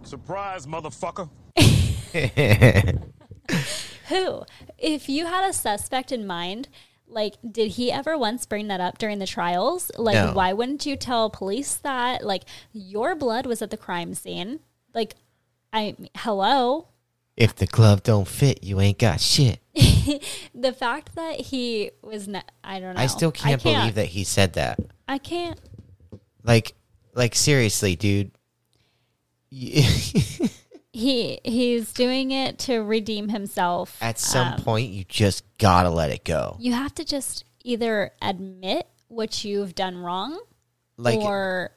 [0.04, 1.30] Surprise, motherfucker.
[4.10, 4.44] Who?
[4.78, 6.70] If you had a suspect in mind,
[7.08, 9.92] like, did he ever once bring that up during the trials?
[9.98, 10.34] Like, No.
[10.34, 12.26] why wouldn't you tell police that?
[12.26, 12.44] Like,
[12.74, 14.60] your blood was at the crime scene.
[14.94, 15.16] Like,
[15.72, 16.88] I, hello?
[17.38, 19.60] If the glove don't fit, you ain't got shit.
[20.54, 23.02] The fact that he was, not, I don't know.
[23.02, 24.80] I still can't, believe that he said that.
[25.08, 25.60] I can't.
[26.44, 26.74] Like,
[27.14, 28.32] like seriously, dude.
[30.96, 33.98] He he's doing it to redeem himself.
[34.02, 36.56] At some Um, point, you just gotta let it go.
[36.60, 40.40] you have to just either admit what you've done wrong
[40.98, 41.72] Like or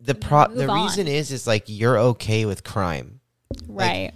[0.00, 0.84] the pro, the on.
[0.84, 3.20] reason is, is like you're okay with crime.
[3.66, 4.12] right.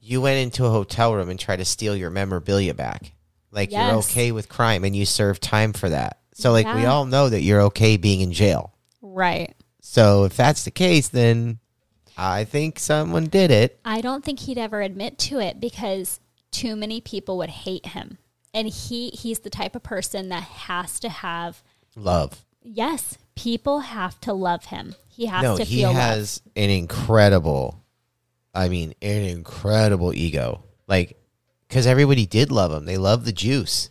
[0.00, 3.12] You went into a hotel room and tried to steal your memorabilia back.
[3.50, 6.18] Like you're okay with crime, and you serve time for that.
[6.32, 8.72] So like we all know that you're okay being in jail.
[9.02, 9.54] Right.
[9.82, 11.58] So if that's the case, then
[12.18, 13.78] I think someone did it.
[13.84, 16.18] I don't think he'd ever admit to it because
[16.50, 18.18] too many people would hate him.
[18.52, 21.62] And he he's the type of person that has to have
[21.94, 22.44] Love.
[22.62, 24.94] yes, people have to love him.
[25.08, 25.96] He has no, to he feel love.
[25.96, 27.84] has an incredible,
[28.54, 30.64] I mean, an incredible ego.
[30.86, 31.16] Like,
[31.68, 32.84] because everybody did love him.
[32.84, 33.90] They love the juice.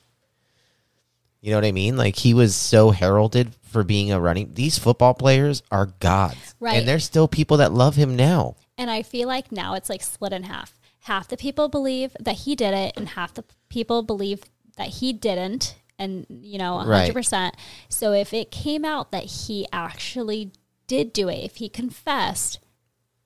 [1.42, 1.98] You know what I mean?
[1.98, 4.54] Like, he was so heralded for being a running.
[4.54, 6.56] These football players are gods.
[6.60, 6.78] Right.
[6.78, 8.56] And there's still people that love him now.
[8.78, 10.80] And I feel like now it's like split in half.
[11.02, 14.44] Half the people believe that he did it, and half the people believe
[14.78, 15.76] that he didn't.
[16.00, 17.54] And, you know, 100%.
[17.90, 20.52] So if it came out that he actually
[20.86, 22.60] did do it, if he confessed,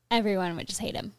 [0.09, 1.13] everyone would just hate him.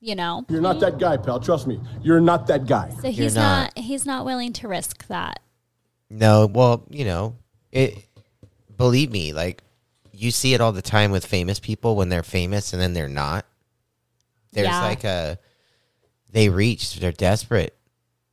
[0.00, 0.44] You know?
[0.48, 1.38] You're not that guy, pal.
[1.38, 1.80] Trust me.
[2.02, 2.90] You're not that guy.
[3.00, 3.76] So he's not.
[3.76, 3.84] not.
[3.84, 5.40] he's not willing to risk that.
[6.12, 7.36] No, well, you know,
[7.70, 7.96] it.
[8.76, 9.62] Believe me, like
[10.12, 13.08] you see it all the time with famous people when they're famous and then they're
[13.08, 13.46] not.
[14.52, 14.82] There's Yeah.
[14.82, 15.38] like a,
[16.32, 17.74] they reach, they're desperate.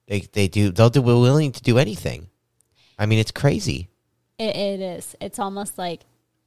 [0.07, 2.29] They they do they'll do we're willing to do anything.
[2.97, 3.89] I mean, it's crazy.
[4.37, 5.15] It, it is.
[5.21, 6.01] It's almost like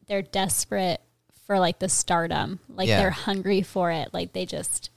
[0.09, 1.01] they're desperate
[1.47, 2.59] for like the stardom.
[2.69, 2.99] Like Yeah.
[3.01, 4.13] they're hungry for it.
[4.13, 4.91] Like they just.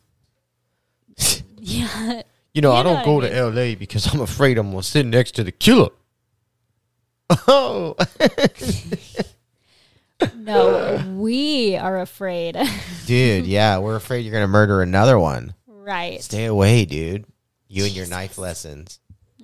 [1.57, 2.23] yeah.
[2.53, 3.75] You know, You I don't go I to L.A.
[3.75, 5.89] because I'm afraid I'm gonna sit next to the killer.
[7.29, 7.95] Oh,
[10.35, 12.57] No, we are afraid.
[13.05, 15.53] dude, yeah, we're afraid you're gonna murder another one.
[15.67, 16.21] right.
[16.21, 17.25] Stay away, dude.
[17.67, 18.99] You and your knife lessons.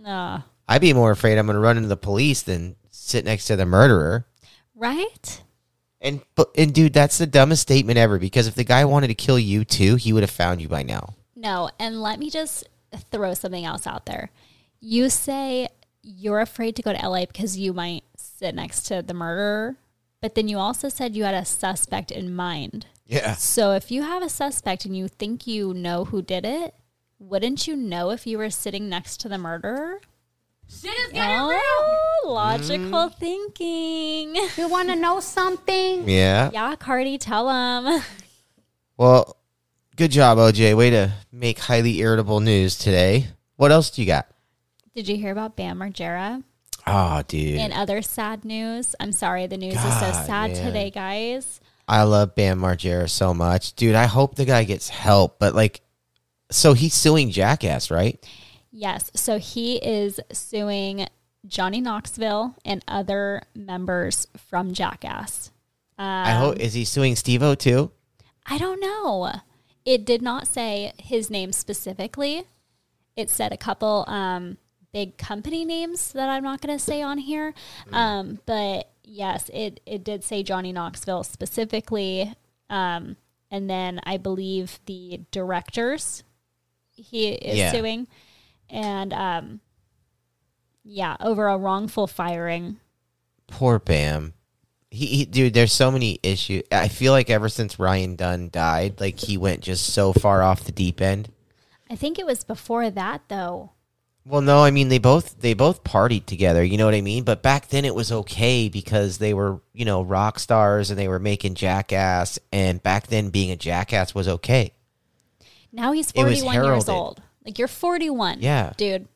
[0.06, 3.46] Uh, I'd be more afraid I'm going to run into the police than sit next
[3.46, 4.26] to the murderer.
[4.76, 5.42] right?
[6.00, 8.18] And but and dude, that's the dumbest statement ever.
[8.18, 10.84] Because if the guy wanted to kill you too, he would have found you by
[10.84, 11.16] now.
[11.36, 11.70] No.
[11.80, 12.70] And let me just
[13.12, 14.30] throw something else out there.
[14.80, 15.68] You say
[16.04, 19.76] you're afraid to go to LA because you might sit next to the murderer,
[20.22, 22.88] but then you also said you had a suspect in mind.
[23.06, 23.36] Yeah.
[23.36, 26.74] So if you have a suspect and you think you know who did it,
[27.20, 30.00] wouldn't you know if you were sitting next to the murderer?
[30.70, 33.16] Shit is getting Oh, logical Mm.
[33.16, 34.36] thinking.
[34.58, 36.08] You want to know something?
[36.10, 36.50] Yeah.
[36.54, 38.02] Yeah, Cardi, tell him.
[38.98, 39.36] Well,
[39.98, 40.74] good job, OJ.
[40.76, 43.28] Way to make highly irritable news today.
[43.58, 44.28] What else do you got?
[44.96, 46.44] Did you hear about Bam Margera?
[46.86, 47.60] Oh, dude.
[47.60, 50.66] And other sad news, I'm sorry, the news is so sad man.
[50.66, 51.62] today, guys.
[51.88, 53.74] I love Bam Margera so much.
[53.74, 55.82] Dude, I hope the guy gets help, but like
[56.50, 58.24] so he's suing Jackass, right?
[58.72, 59.12] Yes.
[59.16, 61.08] So he is suing
[61.46, 65.52] Johnny Knoxville and other members from Jackass.
[65.98, 67.92] I hope is he suing Steve-O too?
[68.46, 69.32] I don't know.
[69.86, 72.46] It did not say his name specifically.
[73.16, 74.58] It said a couple um,
[74.94, 77.54] big company names that I'm not going to say on here.
[77.92, 82.34] Um, but yes, it, it did say Johnny Knoxville specifically.
[82.70, 83.16] Um,
[83.50, 86.24] and then I believe the directors
[86.92, 87.72] he is Yeah.
[87.72, 88.08] suing.
[88.70, 89.60] And um,
[90.84, 92.80] yeah, over a wrongful firing.
[93.48, 94.34] Poor Bam.
[94.90, 96.64] He, he dude, there's so many issues.
[96.72, 100.64] I feel like ever since Ryan Dunn died, like he went just so far off
[100.66, 101.32] the deep end.
[101.90, 103.72] I think it was before that, though.
[104.26, 107.24] Well, no, I mean they both they both partied together, you know what I mean?
[107.24, 111.08] But back then it was okay because they were, you know, rock stars and they
[111.08, 114.74] were making jackass and back then being a jackass was okay.
[115.74, 116.90] Now he's It was 41 years heralded.
[116.90, 117.22] old.
[117.46, 118.42] Like you're 41.
[118.42, 118.74] Yeah.
[118.78, 119.08] Dude,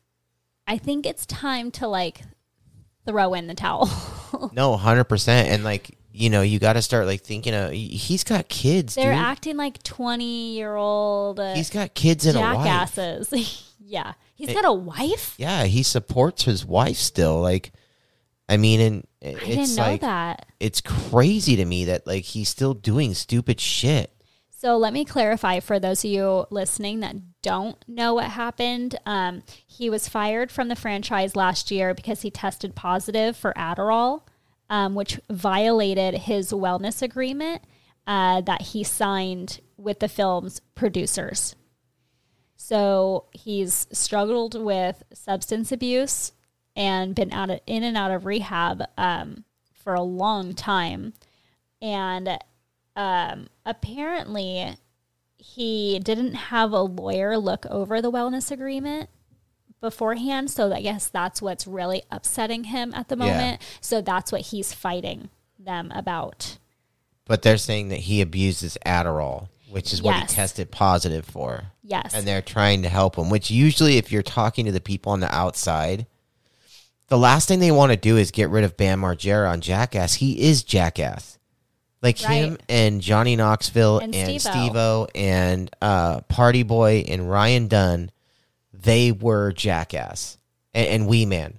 [0.66, 2.22] I think it's time to like
[3.06, 3.88] throw in the towel.
[4.52, 8.48] No, 100% and like, you know, you got to start like thinking of he's got
[8.48, 9.18] kids, They're dude.
[9.22, 12.56] acting like 20 year old uh, he's got kids and a wife.
[12.66, 13.72] jackasses.
[13.80, 14.12] yeah.
[14.36, 15.34] He's It- got a wife?
[15.38, 17.40] Yeah, he supports his wife still.
[17.40, 17.72] Like
[18.48, 20.46] I mean and I it's didn't know like that.
[20.60, 24.12] it's crazy to me that like he's still doing stupid shit.
[24.58, 28.96] So let me clarify for those of you listening that don't know what happened.
[29.04, 34.22] Um, he was fired from the franchise last year because he tested positive for Adderall,
[34.70, 37.62] um, which violated his wellness agreement
[38.06, 41.54] uh, that he signed with the film's producers.
[42.56, 46.32] So he's struggled with substance abuse
[46.74, 49.44] and been out of, in and out of rehab um,
[49.74, 51.12] for a long time.
[51.80, 52.38] And
[52.96, 54.76] um, apparently
[55.38, 59.10] he didn't have a lawyer look over the wellness agreement
[59.80, 60.50] beforehand.
[60.50, 63.28] So I guess that's what's really upsetting him at the Yeah.
[63.32, 63.62] moment.
[63.80, 65.28] So that's what he's fighting
[65.58, 66.58] them about.
[67.26, 71.64] But they're saying that he abuses Adderall, which is what he tested positive for.
[71.82, 72.14] Yes.
[72.14, 75.20] And they're trying to help him, which usually, if you're talking to the people on
[75.20, 76.06] the outside,
[77.08, 80.14] the last thing they want to do is get rid of Bam Margera on Jackass.
[80.14, 81.38] He is Jackass.
[82.02, 84.40] Like him and Johnny Knoxville And and.
[84.40, 88.10] Steve-O and uh, Party Boy and Ryan Dunn,
[88.72, 90.38] they were Jackass
[90.74, 91.58] and, and Wee Man.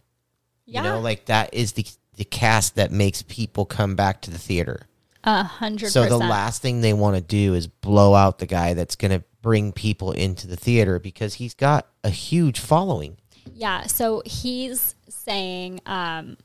[0.65, 0.83] yeah.
[0.83, 1.85] You know, like that is the
[2.15, 4.87] the cast that makes people come back to the theater.
[5.27, 8.73] A hundred So the last thing they want to do is blow out the guy
[8.73, 13.17] that's going to bring people into the theater because he's got a huge following.
[13.53, 16.37] Yeah, so he's saying um,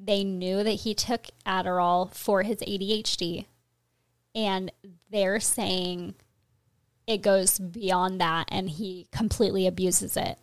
[0.00, 3.46] they knew that he took Adderall for his ADHD,
[4.34, 4.72] and
[5.08, 6.16] they're saying
[7.06, 10.38] it goes beyond that, and he completely abuses it.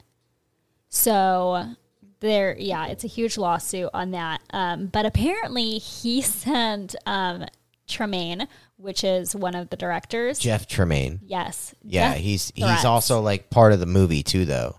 [0.88, 1.76] So
[2.22, 4.40] there, yeah, it's a huge lawsuit on that.
[4.52, 7.46] Um, but apparently, he sent um,
[7.88, 10.40] Tremaine, which is one of the directors.
[10.40, 11.20] Jeff Tremaine.
[11.24, 11.74] Yes.
[11.84, 14.78] Yeah, death he's he's also like part of the movie too though.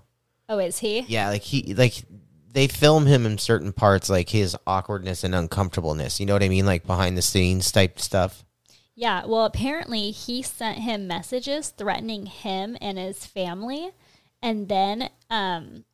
[0.49, 1.01] Oh, is he?
[1.01, 2.05] Yeah, like he like
[2.53, 6.21] they film him in certain parts like his awkwardness and uncomfortableness.
[6.21, 6.67] You know what I mean?
[6.67, 8.45] Like behind the scenes type stuff.
[8.95, 13.91] Yeah, well, apparently he sent him messages threatening him and his family.
[14.43, 15.85] And then um,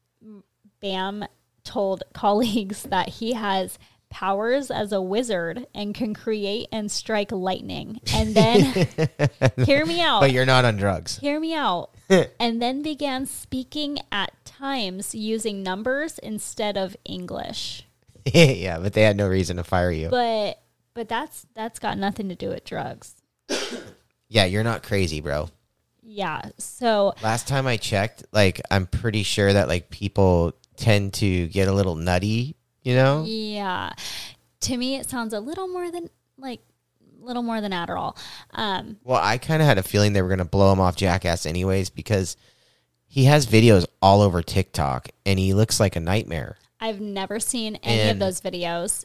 [0.81, 1.25] Bam
[1.65, 3.77] told colleagues that he has
[4.13, 7.99] powers as a wizard and can create and strike lightning.
[8.13, 8.89] And then,
[9.65, 10.21] hear me out.
[10.21, 11.19] But you're not on drugs.
[11.19, 11.91] Hear me out.
[12.39, 17.87] and then began speaking at times using numbers instead of English.
[18.27, 20.11] yeah, but they had no reason to fire you.
[20.11, 20.61] But
[20.95, 23.15] but that's that's got nothing to do with drugs.
[24.29, 25.49] yeah, you're not crazy, bro.
[26.03, 26.43] Yeah.
[26.59, 31.69] So Last time I checked, like I'm pretty sure that like people tend to get
[31.69, 33.25] a little nutty, you know?
[33.27, 33.93] Yeah.
[34.61, 36.09] To me, it sounds a little more than
[36.39, 36.61] like
[37.21, 38.17] a little more than Adderall.
[38.53, 40.97] Um, Well, I kind of had a feeling they were going to blow him off
[40.97, 42.37] Jackass anyways because
[43.07, 46.57] he has videos all over TikTok and he looks like a nightmare.
[46.81, 49.05] I've never seen any of those videos.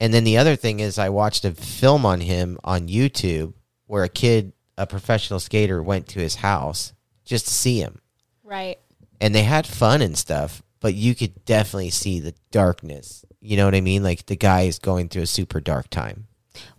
[0.00, 3.54] And then the other thing is I watched a film on him on YouTube
[3.86, 6.92] where a kid, a professional skater went to his house
[7.24, 8.00] just to see him.
[8.44, 8.78] Right.
[9.20, 13.24] And they had fun and stuff, but you could definitely see the darkness.
[13.40, 14.02] You know what I mean?
[14.02, 16.26] Like the guy is going through a super dark time.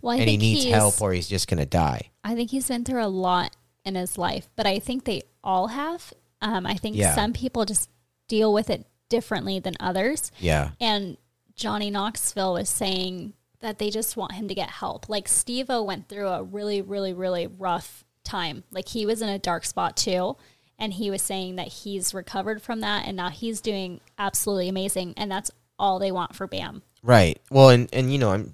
[0.02, 2.10] Well, I and he needs help or he's just going to die.
[2.22, 5.68] I think he's been through a lot in his life, but I think they all
[5.68, 6.12] have.
[6.42, 7.14] Um, I think Yeah.
[7.14, 7.88] some people just
[8.28, 10.30] deal with it differently than others.
[10.38, 10.70] Yeah.
[10.80, 11.16] And
[11.54, 15.08] Johnny Knoxville was saying that they just want him to get help.
[15.08, 18.64] Like Steve O went through a really, really, really rough time.
[18.70, 20.36] Like he was in a dark spot too.
[20.80, 25.14] And he was saying that he's recovered from that and now he's doing absolutely amazing.
[25.16, 26.82] And that's all they want for Bam.
[27.02, 27.40] Right.
[27.50, 28.52] Well, and and you know, I'm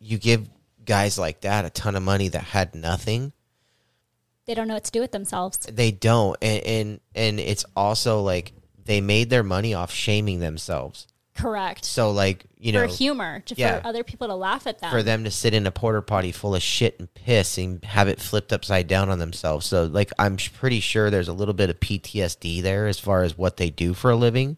[0.00, 0.48] you give
[0.84, 3.32] guys like that a ton of money that had nothing.
[4.46, 5.58] They don't know what to do with themselves.
[5.58, 8.52] They don't, and and, and it's also like
[8.84, 11.06] they made their money off shaming themselves.
[11.36, 11.84] Correct.
[11.84, 13.80] So like you know, for humor, to, yeah.
[13.80, 14.90] for other people to laugh at them.
[14.90, 18.08] for them to sit in a porter potty full of shit and piss and have
[18.08, 19.66] it flipped upside down on themselves.
[19.66, 23.38] So like I'm pretty sure there's a little bit of PTSD there as far as
[23.38, 24.56] what they do for a living.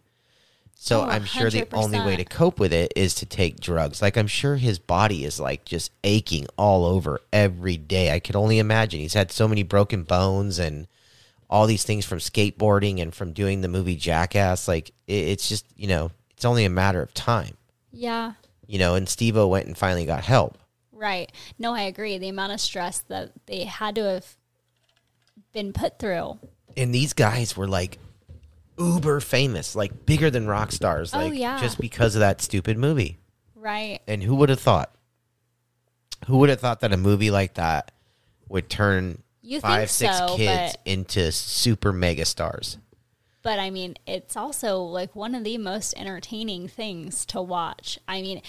[0.75, 4.03] So Oh, I'm sure the only way to cope with it is to take drugs.
[4.03, 8.13] Like I'm sure his body is like just aching all over every day.
[8.13, 8.99] I could only imagine.
[8.99, 10.89] He's had so many broken bones and
[11.49, 14.67] all these things from skateboarding and from doing the movie Jackass.
[14.67, 16.11] Like it, it's just, you know,
[16.43, 17.57] it's only a matter of time.
[17.93, 18.33] yeah.
[18.67, 20.59] You know, and Steve-O went and finally got help.
[20.91, 21.31] Right.
[21.57, 22.19] No, I agree.
[22.19, 24.37] The amount of stress that they had to have
[25.53, 26.41] been put through.
[26.77, 27.99] and these guys were like
[28.77, 31.61] uber famous, like bigger than rock stars, Oh, like yeah.
[31.61, 33.19] just because of that stupid movie.
[33.55, 34.01] Right.
[34.09, 34.93] And who would have thought?
[36.27, 37.93] Who would have thought that a movie like that
[38.49, 42.79] would turn You five, six kids into super mega stars?
[43.43, 47.99] But I mean, it's also like one of the most entertaining things to watch.
[48.07, 48.43] I mean,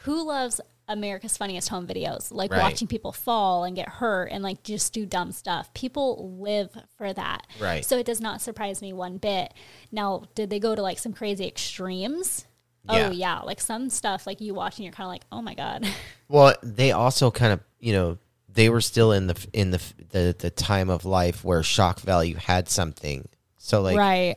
[0.00, 2.32] who loves America's Funniest Home Videos?
[2.32, 2.62] Like Right.
[2.62, 5.74] watching people fall and get hurt and like just do dumb stuff.
[5.74, 7.46] People live for that.
[7.60, 7.84] Right.
[7.84, 9.52] So it does not surprise me one bit.
[9.90, 12.46] Now, did they go to like some crazy extremes?
[12.88, 13.08] Oh, yeah.
[13.08, 15.54] Oh yeah, like some stuff like you watch and you're kind of like, oh my
[15.54, 15.86] god.
[16.28, 18.18] Well, they also kind of, you know,
[18.48, 19.80] they were still in the in the
[20.10, 23.28] the, the time of life where shock value had something.
[23.66, 24.36] So like right.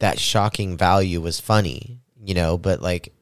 [0.00, 3.14] that shocking value was funny, you know, but like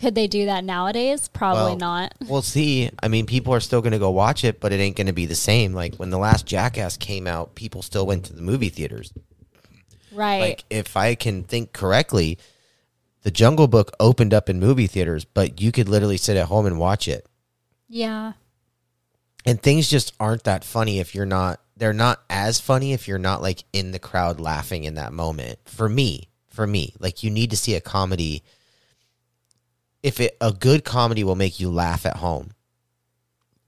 [0.00, 1.28] Could they do that nowadays?
[1.28, 2.14] Probably Well, not.
[2.26, 2.90] We'll see.
[3.00, 5.12] I mean, people are still going to go watch it, but it ain't going to
[5.12, 5.74] be the same.
[5.74, 9.12] Like when the last Jackass came out, people still went to the movie theaters.
[10.10, 10.40] Right.
[10.40, 12.36] Like if I can think correctly,
[13.22, 16.66] the Jungle Book opened up in movie theaters, but you could literally sit at home
[16.66, 17.26] and watch it.
[17.88, 18.32] yeah.
[19.46, 23.18] And things just aren't that funny if you're not they're not as funny if you're
[23.18, 25.58] not like in the crowd laughing in that moment.
[25.64, 28.42] For me, for me, like you need to see a comedy
[30.02, 32.52] if it a good comedy will make you laugh at home.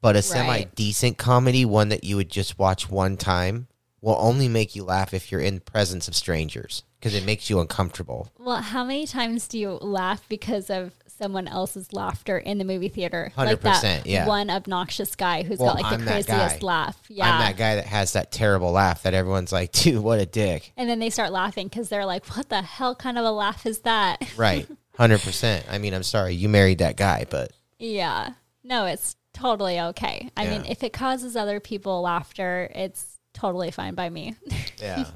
[0.03, 3.69] But a semi decent comedy, one that you would just watch one time,
[4.03, 7.61] will only make you laugh if you're in presence of strangers because it makes you
[7.61, 8.29] uncomfortable.
[8.39, 10.93] Well, how many times do you laugh because of
[11.23, 13.33] someone else's laughter in the movie theater?
[13.37, 14.27] Like 100%, that yeah.
[14.27, 17.01] one obnoxious guy who's Well, got like I'm the craziest laugh.
[17.09, 17.31] Yeah.
[17.31, 20.73] I'm that guy that has that terrible laugh that everyone's like, dude, what a dick.
[20.77, 23.67] and then they start laughing because they're like, what the hell kind of a laugh
[23.67, 24.23] is that?
[24.37, 24.67] Right.
[24.99, 25.65] 100%.
[25.71, 28.31] I mean, I'm sorry, you married that guy, but yeah.
[28.65, 30.31] No, it's totally okay.
[30.37, 34.37] I mean, if it causes other people laughter, it's totally fine by me.
[34.79, 35.07] yeah.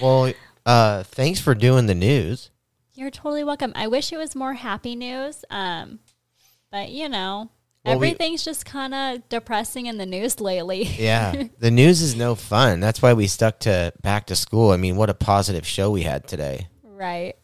[0.00, 0.32] well,
[0.64, 2.50] uh, thanks for doing the news.
[2.94, 3.72] You're totally welcome.
[3.74, 5.44] I wish it was more happy news.
[5.50, 6.00] Um,
[6.70, 7.50] but you know,
[7.84, 10.84] Well, we- everything's just kind of depressing in the news lately.
[10.98, 11.44] Yeah.
[11.58, 12.80] the news is no fun.
[12.80, 14.70] That's why we stuck to back to school.
[14.70, 16.68] I mean, what a positive show we had today.
[16.84, 17.34] right.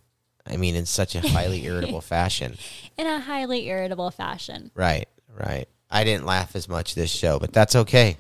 [0.51, 2.57] I mean, in such a highly irritable fashion.
[2.97, 4.71] In a highly irritable fashion.
[4.75, 5.07] Right.
[5.29, 5.67] Right.
[5.91, 8.17] I didn't laugh as much this show, but that's okay.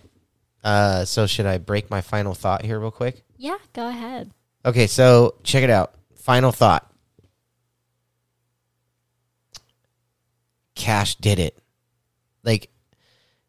[0.63, 3.23] Uh, so should I break my final thought here real quick?
[3.39, 4.31] Yeah, go ahead.
[4.65, 5.95] Okay, so check it out.
[6.17, 6.91] Final thought.
[10.79, 11.59] Cash did it.
[12.45, 12.71] Like,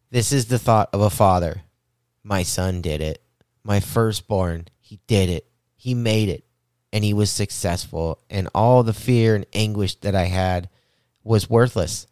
[0.09, 1.61] this is the thought of a father.
[2.23, 3.21] My son did it.
[3.63, 5.45] My firstborn, he did it.
[5.77, 6.43] He made it.
[6.91, 8.19] And he was successful.
[8.29, 10.69] And all the fear and anguish that I had
[11.23, 12.07] was worthless.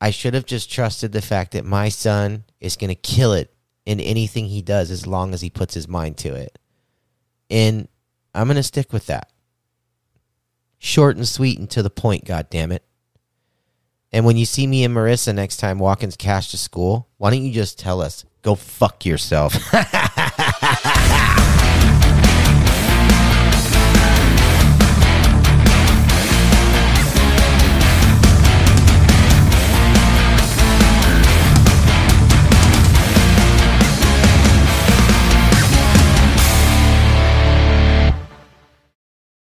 [0.00, 3.54] I should have just trusted the fact that my son is going to kill it
[3.86, 6.58] in anything he does as long as he puts his mind to it.
[7.48, 7.86] And
[8.34, 9.30] I'm going to stick with that.
[10.78, 12.82] Short and sweet and to the point, God damn it.
[14.12, 17.42] And when you see me and Marissa next time walking Cash to school, why don't
[17.42, 19.54] you just tell us, go fuck yourself?